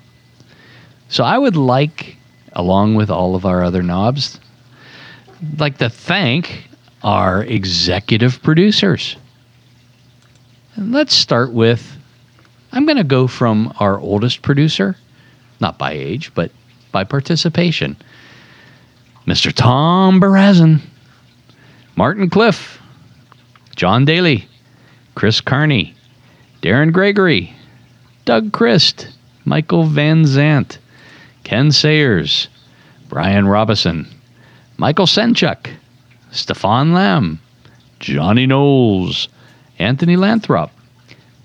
[1.08, 2.16] So I would like,
[2.54, 4.40] along with all of our other knobs,
[5.58, 6.68] like to thank
[7.02, 9.16] our executive producers.
[10.76, 11.98] And let's start with
[12.72, 14.96] I'm going to go from our oldest producer,
[15.60, 16.50] not by age, but
[16.90, 17.96] by participation.
[19.26, 19.52] Mr.
[19.52, 20.80] Tom Barazin,
[21.96, 22.80] Martin Cliff,
[23.76, 24.48] John Daly,
[25.14, 25.94] Chris Carney,
[26.62, 27.54] Darren Gregory,
[28.24, 29.08] Doug Christ,
[29.44, 30.78] Michael Van Zant,
[31.44, 32.48] Ken Sayers,
[33.08, 34.06] Brian Robison,
[34.78, 35.68] Michael Senchuk,
[36.32, 37.40] Stefan Lamb,
[38.00, 39.28] Johnny Knowles,
[39.78, 40.70] Anthony Lanthrop,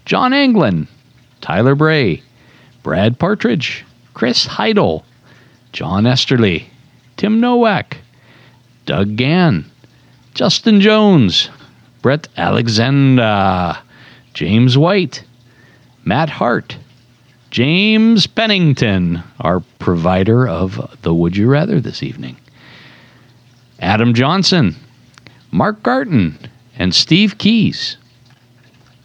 [0.06, 0.88] John Anglin,
[1.42, 2.24] Tyler Bray,
[2.84, 5.04] Brad Partridge, Chris Heidel,
[5.74, 6.70] John Esterly,
[7.18, 7.98] Tim Nowak,
[8.86, 9.66] Doug Gann,
[10.34, 11.50] Justin Jones,
[12.02, 13.78] Brett Alexander,
[14.34, 15.24] James White,
[16.06, 16.78] Matt Hart,
[17.52, 22.38] James Pennington, our provider of the Would You Rather this evening,
[23.80, 24.76] Adam Johnson,
[25.52, 26.38] Mark Garton,
[26.78, 27.98] and Steve Keys.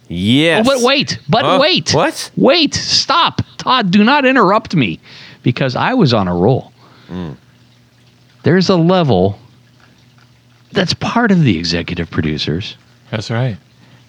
[0.09, 0.67] Yes.
[0.67, 1.57] Oh, but wait, but Huh?
[1.61, 1.93] wait.
[1.93, 2.29] What?
[2.35, 3.41] Wait, stop.
[3.57, 4.99] Todd, do not interrupt me
[5.41, 6.71] because I was on a roll.
[7.07, 7.31] Hmm.
[8.43, 9.39] There's a level
[10.73, 12.75] that's part of the executive producers,
[13.09, 13.57] That's right.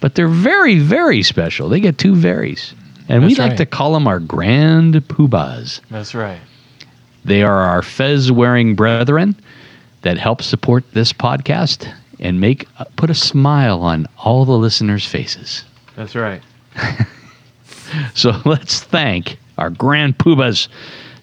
[0.01, 1.69] but they're very, very special.
[1.69, 2.75] They get two varies.
[3.09, 3.59] And we That's like right.
[3.59, 5.81] to call them our grand poobahs.
[5.91, 6.41] That's right.
[7.25, 9.37] They are our fez wearing brethren
[10.05, 12.67] that help support this podcast and make
[12.97, 15.65] put a smile on all the listeners' faces.
[15.97, 16.41] That's right.
[18.15, 20.69] So let's thank our grand poobahs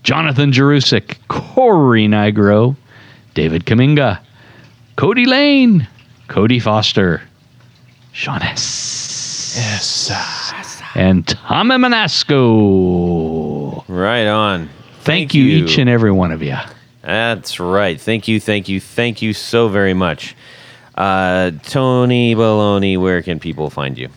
[0.03, 2.76] Jonathan Jerusik, Corey Nigro,
[3.34, 4.20] David Kaminga,
[4.95, 5.88] Cody Lane,
[6.28, 7.22] Cody Foster,
[8.14, 9.53] Sean S.
[9.58, 10.82] Yes.
[10.95, 12.24] and Tommy Manasco.
[13.88, 14.70] Right on.
[15.02, 16.56] Thank, you, each and every one of you.
[17.02, 17.99] That's right.
[17.99, 20.36] Thank you, thank you, thank you so very much.
[20.95, 24.10] Uh, Tony Baloney, where can people find you?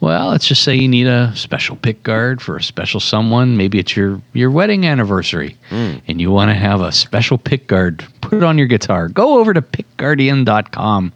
[0.00, 3.56] Well, let's just say you need a special pick guard for a special someone.
[3.56, 8.04] Maybe it's your, your wedding anniversary and you want to have a special pick guard
[8.20, 9.08] put on your guitar.
[9.08, 11.12] Go over to pickguardian.com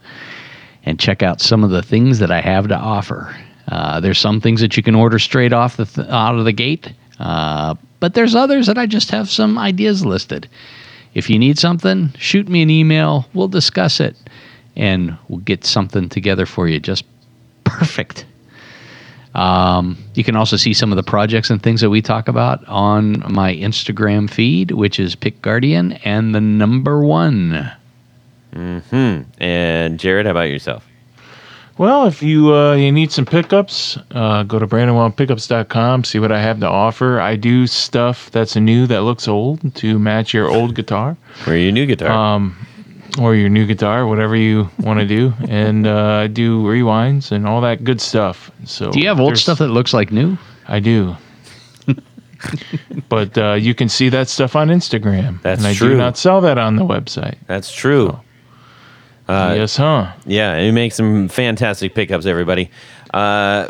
[0.85, 3.37] and check out some of the things that I have to offer.
[3.67, 6.53] Uh, there's some things that you can order straight off the th- out of the
[6.53, 10.49] gate, uh, but there's others that I just have some ideas listed.
[11.15, 13.27] If you need something, shoot me an email.
[13.35, 14.17] We'll discuss it,
[14.77, 16.79] and we'll get something together for you.
[16.81, 17.05] Just
[17.65, 18.25] perfect.
[19.35, 22.67] Um, you can also see some of the projects and things that we talk about
[22.67, 27.71] on my Instagram feed, which is Pick Guardian and the number one.
[28.53, 29.21] Hmm.
[29.39, 30.88] And Jared, how about yourself?
[31.79, 36.03] Well, if you uh, you need some pickups, uh, go to BrandonWildPickups.com.
[36.03, 37.21] See what I have to offer.
[37.21, 41.71] I do stuff that's new that looks old to match your old guitar or your
[41.71, 42.11] new guitar?
[42.11, 42.57] um,
[43.21, 45.33] or your new guitar, whatever you want to do.
[45.49, 48.51] And uh, I do rewinds and all that good stuff.
[48.65, 50.37] So Do you have old stuff that looks like new?
[50.67, 51.17] I do.
[53.09, 55.41] but uh, you can see that stuff on Instagram.
[55.43, 55.91] That's and I true.
[55.91, 57.37] do not sell that on the website.
[57.47, 58.19] That's true.
[59.29, 60.13] Uh, yes, huh?
[60.27, 62.71] Yeah, it makes some fantastic pickups, everybody.
[63.13, 63.67] Uh,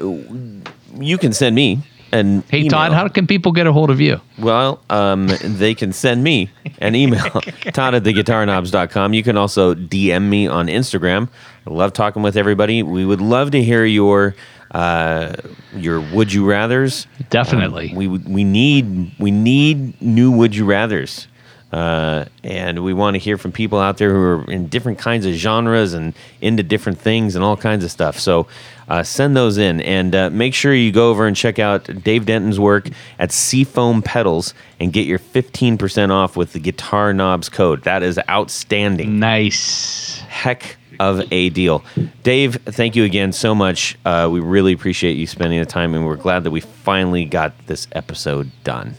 [0.95, 1.81] you can send me
[2.13, 2.71] an Hey, email.
[2.71, 4.21] Todd, how can people get a hold of you?
[4.39, 7.23] Well, um, they can send me an email,
[7.73, 9.15] Todd at theguitarknobs.com.
[9.15, 11.29] You can also DM me on Instagram.
[11.67, 12.83] I love talking with everybody.
[12.83, 14.35] We would love to hear your
[14.71, 15.35] uh,
[15.75, 17.07] your would you rather's.
[17.31, 17.91] Definitely.
[17.91, 21.27] Um, we we need we need new would you rather's.
[21.73, 25.27] Uh, and we want to hear from people out there who are in different kinds
[25.27, 28.19] of genres and into different things and all kinds of stuff.
[28.19, 28.47] So
[28.89, 32.25] uh, send those in and uh, make sure you go over and check out Dave
[32.25, 32.89] Denton's work
[33.19, 37.83] at Seafoam Pedals and get your 15% off with the Guitar Knobs code.
[37.83, 39.19] That is outstanding.
[39.19, 40.21] nice.
[40.21, 41.85] Heck of a deal.
[42.23, 43.97] Dave, thank you again so much.
[44.05, 47.53] Uh, we really appreciate you spending the time and we're glad that we finally got
[47.67, 48.97] this episode done.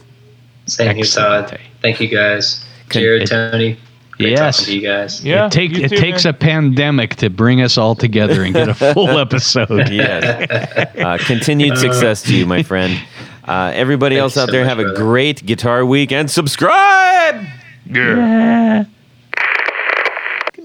[0.70, 1.48] Same here, Excellent.
[1.48, 1.60] Todd.
[1.82, 2.64] Thank you guys.
[2.88, 3.78] Can- Jared, it- Tony.
[4.18, 4.58] Great Yes.
[4.58, 5.24] talking to you guys.
[5.24, 5.46] Yeah.
[5.46, 6.34] it take, you it too, takes man.
[6.34, 9.88] a pandemic to bring us all together and get a full episode.
[9.90, 10.86] Yes.
[11.00, 13.00] Uh, continued success to you, my friend.
[13.48, 14.96] Uh, everybody Thank else out so there, have a brother.
[14.98, 17.46] great guitar week and subscribe.
[17.86, 18.84] Yeah.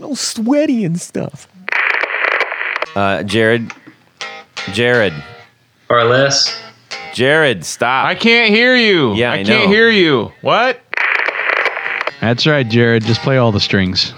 [0.04, 1.48] all sweaty and stuff.
[2.96, 3.72] Uh, Jared,
[4.74, 5.14] Jared,
[5.90, 6.62] Or less.
[7.16, 8.06] Jared, stop.
[8.06, 9.14] I can't hear you.
[9.14, 9.70] Yeah, I, I can't know.
[9.70, 10.34] hear you.
[10.42, 10.82] What?
[12.20, 13.06] That's right, Jared.
[13.06, 14.14] Just play all the strings.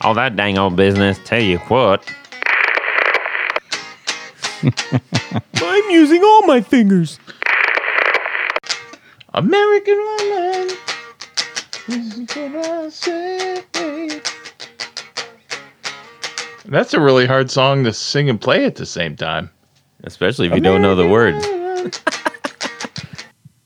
[0.00, 1.18] All that dang old business.
[1.26, 2.10] Tell you what.
[5.56, 7.18] I'm using all my fingers.
[9.34, 10.68] American woman.
[11.88, 14.22] This is what I say.
[16.64, 19.50] That's a really hard song to sing and play at the same time.
[20.04, 21.44] Especially if you don't know the words.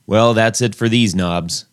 [0.08, 1.66] Well, that's it for these knobs.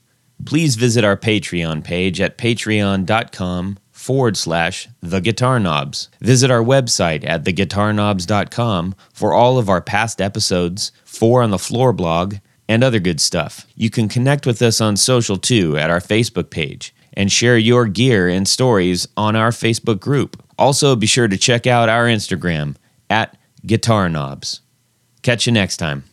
[0.45, 6.09] Please visit our Patreon page at patreon.com forward slash the guitar knobs.
[6.19, 11.93] Visit our website at theguitarknobs.com for all of our past episodes, four on the floor
[11.93, 12.35] blog,
[12.67, 13.65] and other good stuff.
[13.73, 17.85] You can connect with us on social too at our Facebook page and share your
[17.85, 20.43] gear and stories on our Facebook group.
[20.59, 22.75] Also, be sure to check out our Instagram
[23.09, 24.61] at Guitar Knobs.
[25.23, 26.03] Catch you next time.